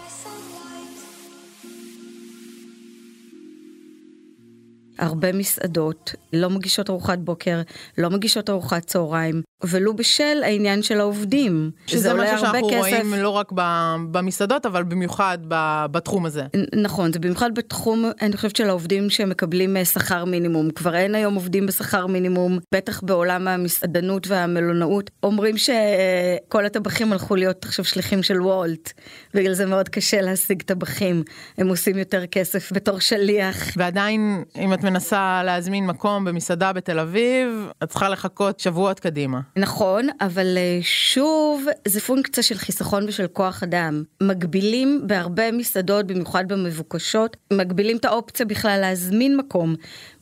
הרבה 4.98 5.32
מסעדות 5.32 6.14
לא 6.32 6.50
מגישות 6.50 6.90
ארוחת 6.90 7.18
בוקר, 7.18 7.62
לא 7.98 8.10
מגישות 8.10 8.50
ארוחת 8.50 8.84
צהריים, 8.84 9.42
ולו 9.68 9.96
בשל 9.96 10.42
העניין 10.42 10.82
של 10.82 11.00
העובדים. 11.00 11.70
שזה 11.86 12.14
משהו 12.14 12.38
שאנחנו 12.38 12.68
רואים 12.68 13.14
לא 13.14 13.28
רק 13.28 13.52
במסעדות, 14.10 14.66
אבל 14.66 14.82
במיוחד 14.82 15.38
בתחום 15.90 16.26
הזה. 16.26 16.42
נכון, 16.82 17.12
זה 17.12 17.18
במיוחד 17.18 17.54
בתחום, 17.54 18.10
אני 18.22 18.36
חושבת, 18.36 18.56
של 18.56 18.68
העובדים 18.68 19.10
שמקבלים 19.10 19.76
אה, 19.76 19.84
שכר 19.84 20.24
מינימום. 20.24 20.70
כבר 20.70 20.94
אין 20.94 21.14
היום 21.14 21.34
עובדים 21.34 21.66
בשכר 21.66 22.06
מינימום, 22.06 22.58
בטח 22.74 23.00
בעולם 23.00 23.48
המסעדנות 23.48 24.26
והמלונאות. 24.26 25.10
אומרים 25.22 25.54
שכל 25.58 26.66
הטבחים 26.66 27.12
הלכו 27.12 27.36
להיות 27.36 27.64
עכשיו 27.64 27.84
שליחים 27.84 28.22
של 28.22 28.42
וולט, 28.42 28.92
בגלל 29.34 29.52
זה 29.54 29.66
מאוד 29.66 29.88
קשה 29.88 30.20
להשיג 30.20 30.62
טבחים. 30.62 31.22
הם 31.58 31.68
עושים 31.68 31.98
יותר 31.98 32.26
כסף 32.26 32.72
בתור 32.72 33.00
שליח. 33.00 33.56
ועדיין, 33.76 34.44
אם 34.56 34.74
את 34.74 34.82
מנסה 34.84 35.42
להזמין 35.44 35.86
מקום 35.86 36.24
במסעדה 36.24 36.72
בתל 36.72 36.98
אביב, 36.98 37.68
את 37.82 37.88
צריכה 37.88 38.08
לחכות 38.08 38.60
שבועות 38.60 39.00
קדימה. 39.00 39.40
נכון, 39.56 40.06
אבל 40.20 40.58
אה, 40.58 40.78
שוב, 40.82 41.66
זה 41.88 42.00
פונקציה 42.00 42.42
של 42.42 42.54
חיסכון 42.54 43.08
ושל 43.08 43.26
כוח 43.26 43.62
אדם. 43.62 44.02
מגבילים 44.22 45.02
בהרבה 45.06 45.52
מסעדות, 45.52 46.06
במיוחד 46.06 46.48
במבוקשות, 46.48 47.36
מגבילים 47.52 47.96
את 47.96 48.04
האופציה 48.04 48.46
בכלל 48.46 48.78
להזמין 48.80 49.36
מקום, 49.36 49.74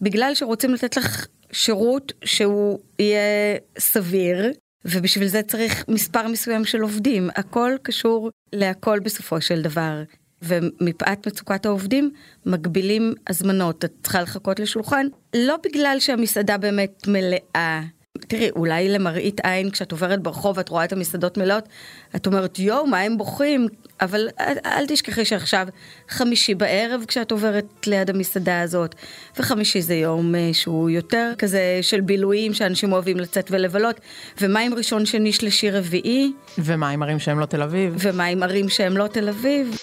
בגלל 0.03 0.35
שרוצים 0.35 0.75
לתת 0.75 0.97
לך 0.97 1.27
שירות 1.53 2.13
שהוא 2.25 2.79
יהיה 2.99 3.57
סביר, 3.79 4.53
ובשביל 4.85 5.29
זה 5.29 5.43
צריך 5.43 5.85
מספר 5.89 6.29
מסוים 6.29 6.65
של 6.65 6.81
עובדים. 6.81 7.31
הכל 7.37 7.73
קשור 7.83 8.31
להכל 8.53 9.01
בסופו 9.01 9.41
של 9.41 9.63
דבר. 9.63 10.03
ומפאת 10.43 11.27
מצוקת 11.27 11.67
העובדים 11.67 12.11
מגבילים 12.47 13.15
הזמנות, 13.27 13.85
את 13.85 13.93
צריכה 14.03 14.23
לחכות 14.23 14.61
לשולחן, 14.61 15.07
לא 15.37 15.57
בגלל 15.65 15.97
שהמסעדה 16.01 16.59
באמת 16.59 17.03
מלאה. 17.07 17.83
תראי, 18.19 18.51
אולי 18.51 18.89
למראית 18.89 19.41
עין, 19.41 19.71
כשאת 19.71 19.93
עוברת 19.93 20.23
ברחוב 20.23 20.59
ואת 20.59 20.69
רואה 20.69 20.85
את 20.85 20.93
המסעדות 20.93 21.39
מלאות, 21.39 21.69
את 22.17 22.27
אומרת, 22.27 22.59
יואו, 22.59 22.87
מה 22.87 23.01
הם 23.01 23.19
בוכים? 23.19 23.69
אבל 24.01 24.29
אל, 24.41 24.57
אל 24.67 24.87
תשכחי 24.87 25.25
שעכשיו 25.25 25.67
חמישי 26.09 26.55
בערב 26.55 27.05
כשאת 27.09 27.31
עוברת 27.31 27.87
ליד 27.87 28.11
המסעדה 28.11 28.61
הזאת, 28.61 28.95
וחמישי 29.39 29.83
זה 29.83 29.95
יום 29.95 30.35
אה, 30.35 30.51
שהוא 30.53 30.91
יותר 30.91 31.33
כזה 31.39 31.79
של 31.83 32.01
בילויים 32.01 32.55
שאנשים 32.55 32.93
אוהבים 32.93 33.21
לצאת 33.21 33.51
ולבלות, 33.51 34.01
ומה 34.41 34.61
עם 34.61 34.75
ראשון, 34.75 35.07
שני, 35.07 35.33
שלישי, 35.33 35.71
רביעי? 35.71 36.33
ומה 36.59 36.91
עם 36.91 37.03
ערים 37.03 37.19
שהם 37.19 37.39
לא 37.39 37.47
תל 37.47 37.63
אביב? 37.63 37.95
ומה 37.99 38.25
עם 38.25 38.43
ערים 38.43 38.69
שהם 38.69 38.97
לא 38.97 39.07
תל 39.07 39.29
אביב? 39.29 39.77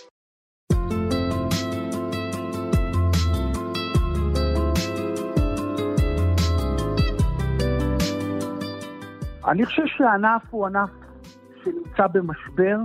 אני 9.50 9.66
חושב 9.66 9.84
שהענף 9.86 10.42
הוא 10.50 10.66
ענף 10.66 10.90
שנמצא 11.64 12.08
במשבר. 12.08 12.78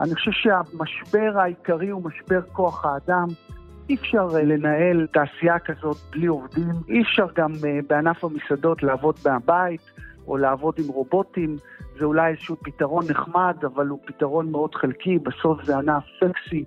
אני 0.00 0.14
חושב 0.14 0.30
שהמשבר 0.30 1.38
העיקרי 1.38 1.88
הוא 1.88 2.02
משבר 2.04 2.40
כוח 2.52 2.84
האדם. 2.84 3.26
אי 3.88 3.94
אפשר 3.94 4.28
אה, 4.34 4.42
לנהל 4.42 5.06
תעשייה 5.12 5.58
כזאת 5.58 5.96
בלי 6.10 6.26
עובדים. 6.26 6.72
אי 6.88 7.02
אפשר 7.02 7.26
גם 7.36 7.52
אה, 7.66 7.78
בענף 7.88 8.24
המסעדות 8.24 8.82
לעבוד 8.82 9.14
מהבית 9.26 9.90
או 10.26 10.36
לעבוד 10.36 10.74
עם 10.78 10.88
רובוטים. 10.88 11.56
זה 11.98 12.04
אולי 12.04 12.30
איזשהו 12.30 12.56
פתרון 12.56 13.04
נחמד, 13.10 13.56
אבל 13.64 13.86
הוא 13.88 13.98
פתרון 14.06 14.50
מאוד 14.50 14.74
חלקי. 14.74 15.18
בסוף 15.18 15.64
זה 15.64 15.78
ענף 15.78 16.04
סקסי, 16.20 16.64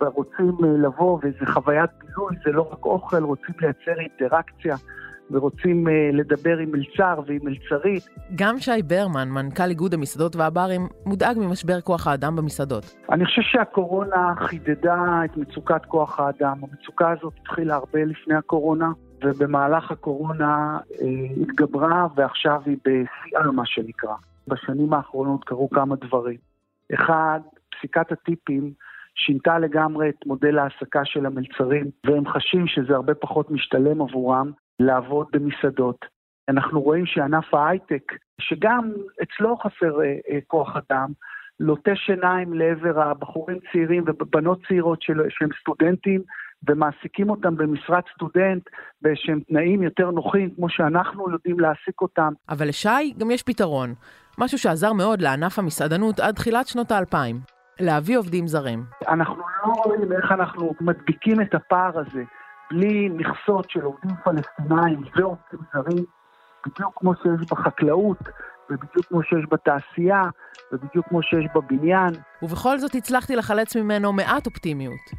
ורוצים 0.00 0.64
אה, 0.64 0.68
לבוא, 0.68 1.18
וזה 1.22 1.52
חוויית 1.52 1.90
בילוי, 2.00 2.36
זה 2.44 2.52
לא 2.52 2.68
רק 2.72 2.84
אוכל, 2.86 3.22
רוצים 3.22 3.54
לייצר 3.60 4.00
אינטראקציה. 4.00 4.76
ורוצים 5.30 5.86
uh, 5.86 5.90
לדבר 6.12 6.58
עם 6.58 6.70
מלצר 6.72 7.20
ועם 7.26 7.40
מלצרית. 7.42 8.08
גם 8.34 8.58
שי 8.58 8.82
ברמן, 8.86 9.28
מנכ"ל 9.28 9.68
איגוד 9.68 9.94
המסעדות 9.94 10.36
והברים, 10.36 10.88
מודאג 11.06 11.38
ממשבר 11.38 11.80
כוח 11.80 12.06
האדם 12.06 12.36
במסעדות. 12.36 12.94
אני 13.12 13.24
חושב 13.24 13.42
שהקורונה 13.42 14.34
חידדה 14.38 15.20
את 15.24 15.36
מצוקת 15.36 15.84
כוח 15.86 16.20
האדם. 16.20 16.56
המצוקה 16.62 17.10
הזאת 17.10 17.32
התחילה 17.42 17.74
הרבה 17.74 18.04
לפני 18.04 18.34
הקורונה, 18.34 18.92
ובמהלך 19.24 19.90
הקורונה 19.90 20.78
uh, 20.92 21.04
התגברה, 21.42 22.06
ועכשיו 22.16 22.60
היא 22.66 22.76
בשיאה, 22.76 23.52
מה 23.52 23.66
שנקרא. 23.66 24.14
בשנים 24.48 24.92
האחרונות 24.92 25.44
קרו 25.44 25.70
כמה 25.70 25.96
דברים. 25.96 26.36
אחד, 26.94 27.40
פסיקת 27.78 28.12
הטיפים 28.12 28.72
שינתה 29.14 29.58
לגמרי 29.58 30.08
את 30.08 30.26
מודל 30.26 30.58
ההעסקה 30.58 31.04
של 31.04 31.26
המלצרים, 31.26 31.90
והם 32.04 32.28
חשים 32.28 32.66
שזה 32.66 32.94
הרבה 32.94 33.14
פחות 33.14 33.50
משתלם 33.50 34.02
עבורם, 34.02 34.52
לעבוד 34.80 35.26
במסעדות. 35.32 36.04
אנחנו 36.48 36.82
רואים 36.82 37.06
שענף 37.06 37.54
ההייטק, 37.54 38.12
שגם 38.40 38.92
אצלו 39.22 39.56
חסר 39.56 40.00
אה, 40.02 40.16
אה, 40.30 40.38
כוח 40.46 40.76
אדם, 40.76 41.08
לוטה 41.60 41.96
שיניים 41.96 42.54
לעבר 42.54 43.00
הבחורים 43.00 43.58
צעירים 43.72 44.04
ובנות 44.06 44.58
צעירות 44.68 45.02
של, 45.02 45.20
שהם 45.28 45.48
סטודנטים, 45.60 46.22
ומעסיקים 46.68 47.30
אותם 47.30 47.56
במשרת 47.56 48.04
סטודנט 48.14 48.62
באיזשהם 49.02 49.40
תנאים 49.40 49.82
יותר 49.82 50.10
נוחים, 50.10 50.50
כמו 50.56 50.68
שאנחנו 50.68 51.30
יודעים 51.30 51.60
להעסיק 51.60 52.00
אותם. 52.00 52.32
אבל 52.48 52.68
לשי 52.68 53.14
גם 53.18 53.30
יש 53.30 53.42
פתרון, 53.42 53.94
משהו 54.38 54.58
שעזר 54.58 54.92
מאוד 54.92 55.20
לענף 55.20 55.58
המסעדנות 55.58 56.20
עד 56.20 56.34
תחילת 56.34 56.66
שנות 56.66 56.90
האלפיים, 56.90 57.36
להביא 57.80 58.18
עובדים 58.18 58.46
זרים. 58.46 58.84
אנחנו 59.08 59.36
לא 59.38 59.72
רואים 59.72 60.12
איך 60.12 60.32
אנחנו 60.32 60.74
מדביקים 60.80 61.40
את 61.40 61.54
הפער 61.54 61.98
הזה. 61.98 62.22
בלי 62.70 63.08
מכסות 63.08 63.70
של 63.70 63.80
עובדים 63.80 64.16
פלסטינאים 64.24 65.02
ועובדים 65.16 65.60
זרים, 65.72 66.04
בדיוק 66.66 66.92
כמו 66.96 67.14
שיש 67.14 67.50
בחקלאות, 67.50 68.18
ובדיוק 68.70 69.06
כמו 69.08 69.22
שיש 69.22 69.44
בתעשייה, 69.50 70.22
ובדיוק 70.72 71.08
כמו 71.08 71.22
שיש 71.22 71.44
בבניין. 71.54 72.12
ובכל 72.42 72.78
זאת 72.78 72.94
הצלחתי 72.94 73.36
לחלץ 73.36 73.76
ממנו 73.76 74.12
מעט 74.12 74.46
אופטימיות. 74.46 75.10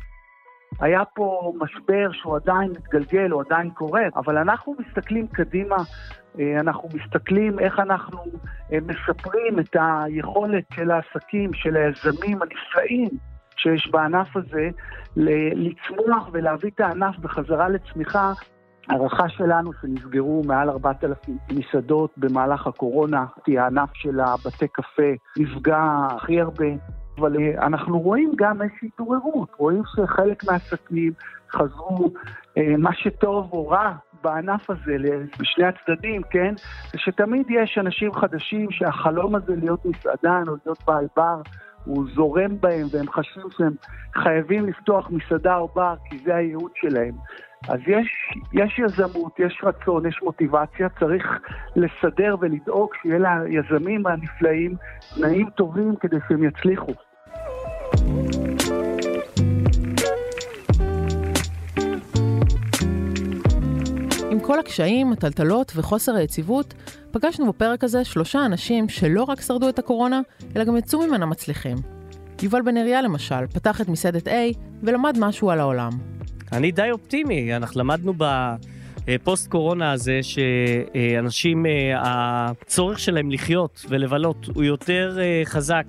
היה 0.79 1.05
פה 1.05 1.53
משבר 1.59 2.11
שהוא 2.11 2.35
עדיין 2.35 2.71
מתגלגל, 2.71 3.31
הוא 3.31 3.43
עדיין 3.47 3.69
קורה, 3.69 4.01
אבל 4.15 4.37
אנחנו 4.37 4.75
מסתכלים 4.79 5.27
קדימה, 5.27 5.75
אה, 6.39 6.59
אנחנו 6.59 6.89
מסתכלים 6.93 7.59
איך 7.59 7.79
אנחנו 7.79 8.19
אה, 8.73 8.77
משפרים 8.87 9.59
את 9.59 9.75
היכולת 9.79 10.63
של 10.73 10.91
העסקים, 10.91 11.53
של 11.53 11.75
היזמים 11.75 12.39
הנפלאים 12.41 13.09
שיש 13.55 13.89
בענף 13.91 14.37
הזה, 14.37 14.69
לצמוח 15.15 16.29
ולהביא 16.31 16.69
את 16.75 16.79
הענף 16.79 17.17
בחזרה 17.17 17.69
לצמיחה. 17.69 18.33
הערכה 18.89 19.29
שלנו 19.29 19.71
שנסגרו 19.81 20.41
מעל 20.45 20.69
4,000 20.69 21.37
מסעדות 21.51 22.11
במהלך 22.17 22.67
הקורונה, 22.67 23.25
כי 23.43 23.59
הענף 23.59 23.89
של 23.93 24.19
הבתי 24.19 24.67
קפה 24.67 25.11
נפגע 25.37 26.07
הכי 26.09 26.41
הרבה. 26.41 26.65
אבל 27.17 27.35
אה, 27.39 27.67
אנחנו 27.67 27.99
רואים 27.99 28.31
גם 28.35 28.61
איזושהי 28.61 28.89
התעוררות, 28.93 29.49
רואים 29.57 29.81
שחלק 29.95 30.43
מהעסקים 30.43 31.13
חזרו, 31.51 32.09
אה, 32.57 32.77
מה 32.77 32.93
שטוב 32.93 33.49
או 33.53 33.67
רע 33.67 33.91
בענף 34.23 34.69
הזה, 34.69 34.95
בשני 35.39 35.65
הצדדים, 35.65 36.21
כן? 36.29 36.53
זה 36.91 36.97
שתמיד 36.97 37.47
יש 37.49 37.77
אנשים 37.77 38.13
חדשים 38.13 38.71
שהחלום 38.71 39.35
הזה 39.35 39.55
להיות 39.55 39.85
מסעדן 39.85 40.43
או 40.47 40.55
להיות 40.65 40.83
בעל 40.87 41.07
בר 41.15 41.41
הוא 41.85 42.05
זורם 42.15 42.59
בהם 42.59 42.87
והם 42.91 43.07
חושבים 43.07 43.45
שהם 43.57 43.73
חייבים 44.23 44.65
לפתוח 44.65 45.09
מסעדה 45.09 45.57
או 45.57 45.69
בר 45.75 45.95
כי 46.09 46.17
זה 46.25 46.35
הייעוד 46.35 46.71
שלהם. 46.75 47.13
אז 47.67 47.79
יש, 47.87 48.07
יש 48.53 48.79
יזמות, 48.79 49.39
יש 49.39 49.61
רצון, 49.63 50.05
יש 50.05 50.19
מוטיבציה, 50.23 50.89
צריך 50.99 51.39
לסדר 51.75 52.35
ולדאוג 52.39 52.89
שיהיה 53.01 53.19
ליזמים 53.19 54.07
הנפלאים 54.07 54.75
תנאים 55.15 55.49
טובים 55.49 55.95
כדי 55.95 56.17
שהם 56.27 56.43
יצליחו. 56.43 56.93
כל 64.45 64.59
הקשיים, 64.59 65.11
הטלטלות 65.11 65.71
וחוסר 65.75 66.15
היציבות, 66.15 66.73
פגשנו 67.11 67.47
בפרק 67.47 67.83
הזה 67.83 68.03
שלושה 68.03 68.45
אנשים 68.45 68.89
שלא 68.89 69.23
רק 69.23 69.41
שרדו 69.41 69.69
את 69.69 69.79
הקורונה, 69.79 70.21
אלא 70.55 70.63
גם 70.63 70.77
יצאו 70.77 71.07
ממנה 71.07 71.25
מצליחים. 71.25 71.77
יובל 72.41 72.61
בן 72.61 72.77
אריה 72.77 73.01
למשל, 73.01 73.47
פתח 73.53 73.81
את 73.81 73.89
מסעדת 73.89 74.27
A 74.27 74.31
ולמד 74.83 75.17
משהו 75.19 75.49
על 75.49 75.59
העולם. 75.59 75.91
אני 76.51 76.71
די 76.71 76.91
אופטימי, 76.91 77.55
אנחנו 77.55 77.79
למדנו 77.79 78.13
בפוסט 79.07 79.47
קורונה 79.47 79.91
הזה 79.91 80.19
שאנשים, 80.21 81.65
הצורך 81.95 82.99
שלהם 82.99 83.31
לחיות 83.31 83.85
ולבלות 83.89 84.45
הוא 84.55 84.63
יותר 84.63 85.17
חזק 85.45 85.85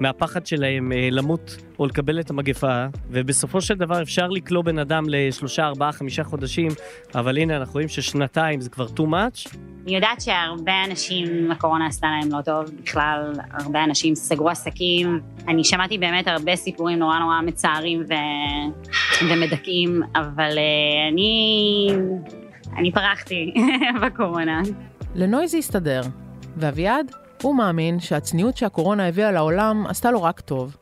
מהפחד 0.00 0.46
שלהם 0.46 0.92
למות 1.10 1.56
או 1.78 1.86
לקבל 1.86 2.20
את 2.20 2.30
המגפה, 2.30 2.86
ובסופו 3.10 3.60
של 3.60 3.74
דבר 3.74 4.02
אפשר 4.02 4.28
לקלוא 4.28 4.64
בן 4.64 4.78
אדם 4.78 5.04
לשלושה, 5.08 5.66
ארבעה, 5.66 5.92
חמישה 5.92 6.24
חודשים, 6.24 6.70
אבל 7.14 7.38
הנה 7.38 7.56
אנחנו 7.56 7.72
רואים 7.72 7.88
ששנתיים 7.88 8.60
זה 8.60 8.70
כבר 8.70 8.86
too 8.86 9.08
much. 9.10 9.56
אני 9.86 9.94
יודעת 9.94 10.20
שהרבה 10.20 10.84
אנשים, 10.86 11.50
הקורונה 11.52 11.86
עשתה 11.86 12.06
להם 12.06 12.32
לא 12.32 12.42
טוב, 12.42 12.64
בכלל, 12.82 13.32
הרבה 13.50 13.84
אנשים 13.84 14.14
סגרו 14.14 14.50
עסקים. 14.50 15.20
אני 15.48 15.64
שמעתי 15.64 15.98
באמת 15.98 16.28
הרבה 16.28 16.56
סיפורים 16.56 16.98
נורא 16.98 17.18
נורא 17.18 17.40
מצערים 17.42 18.04
ו... 18.08 18.12
ומדכאים, 19.30 20.02
אבל 20.16 20.50
uh, 20.50 21.12
אני... 21.12 21.88
אני 22.76 22.92
פרחתי 22.92 23.54
בקורונה. 24.02 24.62
לנוי 25.14 25.48
זה 25.48 25.58
הסתדר, 25.58 26.00
ואביעד, 26.56 27.10
הוא 27.42 27.56
מאמין 27.56 28.00
שהצניעות 28.00 28.56
שהקורונה 28.56 29.08
הביאה 29.08 29.32
לעולם 29.32 29.86
עשתה 29.86 30.10
לו 30.10 30.22
רק 30.22 30.40
טוב. 30.40 30.76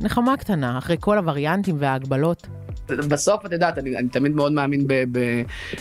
נחמה 0.00 0.36
קטנה, 0.36 0.78
אחרי 0.78 0.96
כל 1.00 1.18
הווריאנטים 1.18 1.76
וההגבלות. 1.78 2.46
בסוף 2.90 3.46
את 3.46 3.52
יודעת 3.52 3.78
אני, 3.78 3.96
אני 3.96 4.08
תמיד 4.08 4.32
מאוד 4.32 4.52
מאמין 4.52 4.86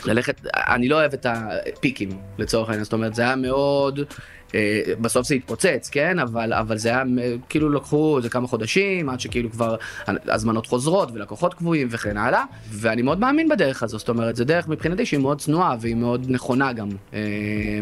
בללכת 0.06 0.42
אני 0.54 0.90
לא 0.90 0.96
אוהב 0.96 1.14
את 1.14 1.26
הפיקים 1.30 2.10
לצורך 2.38 2.70
העניין. 2.70 2.84
זאת 2.84 2.94
אומרת 2.94 3.16
זה 3.16 3.22
היה 3.22 3.36
מאוד 3.36 4.00
אה, 4.56 4.82
בסוף 5.02 5.28
זה 5.28 5.36
התפוצץ 5.36 5.90
כן? 5.92 6.20
אבל 6.20 6.54
אבל 6.54 6.78
זה 6.78 6.90
היה 6.90 7.04
כאילו 7.50 7.70
לקחו 7.70 8.20
זה 8.22 8.30
כמה 8.30 8.48
חודשים 8.48 9.10
עד 9.10 9.20
שכאילו 9.20 9.52
כבר 9.52 9.76
הזמנות 10.08 10.66
חוזרות 10.66 11.12
ולקוחות 11.14 11.54
קבועים 11.54 11.88
וכן 11.92 12.18
הלאה. 12.18 12.44
ואני 12.72 13.02
מאוד 13.02 13.20
מאמין 13.20 13.50
בדרך 13.50 13.84
הזו. 13.84 14.00
זאת 14.00 14.10
אומרת 14.10 14.36
זה 14.36 14.46
דרך 14.46 14.68
מבחינתי 14.68 15.06
שהיא 15.06 15.20
מאוד 15.20 15.40
צנועה 15.40 15.76
והיא 15.80 15.96
מאוד 15.96 16.26
נכונה 16.30 16.74
גם 16.74 16.90
אה, 17.14 17.20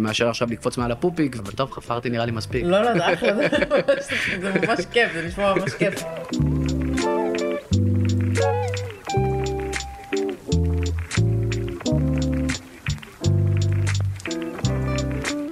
מאשר 0.01 0.29
עכשיו 0.29 0.47
לקפוץ 0.51 0.77
מעל 0.77 0.91
הפופיק. 0.91 1.37
אבל 1.37 1.51
טוב 1.51 1.71
חפרתי 1.71 2.09
נראה 2.09 2.25
לי 2.25 2.31
מספיק. 2.31 2.63
לא 2.65 2.81
לא 2.81 2.93
זה 2.93 3.13
אחלה 3.13 3.33
זה 4.41 4.53
ממש 4.53 4.85
כיף 4.91 5.13
זה 5.13 5.27
נשמע 5.27 5.53
ממש 5.53 5.73
כיף. 5.73 6.03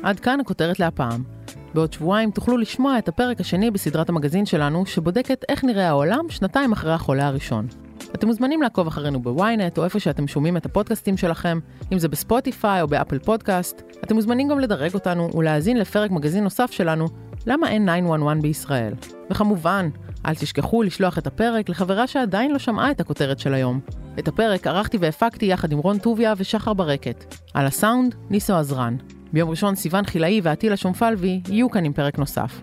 עד 0.04 0.20
כאן 0.20 0.39
הכותרת 0.39 0.80
להפעם. 0.80 1.24
בעוד 1.74 1.94
שבועיים 1.94 2.32
תוכלו 2.32 2.58
לשמוע 2.58 2.98
את 2.98 3.08
הפרק 3.08 3.39
השני 3.39 3.72
בסדרת 3.72 4.10
המגזין 4.10 4.46
שלנו, 4.46 4.86
שבודקת 4.86 5.46
איך 5.50 5.63
נראה 5.63 5.89
העולם 5.89 6.30
שנתיים 6.30 6.72
אחרי 6.72 6.94
החולה 6.94 7.28
הראשון. 7.28 7.68
אתם 8.16 8.28
מוזמנים 8.28 8.62
לעקוב 8.62 8.88
אחרינו 8.88 9.22
בוויינט, 9.22 9.78
או 9.78 9.84
איפה 9.84 10.00
שאתם 10.00 10.28
שומעים 10.28 10.58
את 10.58 10.66
הפודקאסטים 10.66 11.18
שלכם, 11.18 11.60
אם 11.94 12.00
זה 12.00 12.08
בספוטיפיי 12.08 12.82
או 12.82 12.88
באפל 12.88 13.20
פודקאסט. 13.20 13.82
אתם 14.04 14.16
מוזמנים 14.16 14.48
גם 14.48 14.60
לדרג 14.60 14.94
אותנו 14.94 15.30
ולהאזין 15.34 15.78
לפרק 15.78 16.12
מגזין 16.12 16.44
נוסף 16.44 16.72
שלנו, 16.72 17.08
למה 17.48 17.70
אין 17.70 17.86
911 17.86 18.42
בישראל. 18.42 18.94
וכמובן, 19.32 19.89
אל 20.26 20.36
תשכחו 20.36 20.84
לשלוח 20.84 21.18
את 21.18 21.28
הפרק 21.28 21.70
לחברה 21.70 22.08
שעדיין 22.08 22.52
לא 22.52 22.60
שמעה 22.60 22.92
את 22.92 23.00
הכותרת 23.00 23.39
של 23.39 23.54
היום. 23.54 23.80
את 24.20 24.28
הפרק 24.28 24.68
ערכתי 24.68 24.98
והפקתי 24.98 25.46
יחד 25.46 25.72
עם 25.72 25.80
רון 25.80 25.98
טוביה 25.98 26.34
ושחר 26.38 26.74
ברקת. 26.74 27.36
על 27.54 27.66
הסאונד, 27.66 28.16
ניסו 28.30 28.54
עזרן. 28.54 28.98
ביום 29.34 29.50
ראשון 29.50 29.76
סיון 29.76 30.06
חילאי 30.06 30.41
ועטילה 30.43 30.78
שומפלבי 30.78 31.41
יהיו 31.50 31.69
כאן 31.69 31.86
עם 31.86 31.93
פרק 31.93 32.19
נוסף. 32.19 32.62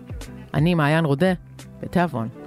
אני 0.53 0.73
מעיין 0.73 1.05
רודה, 1.05 1.33
בתיאבון. 1.81 2.40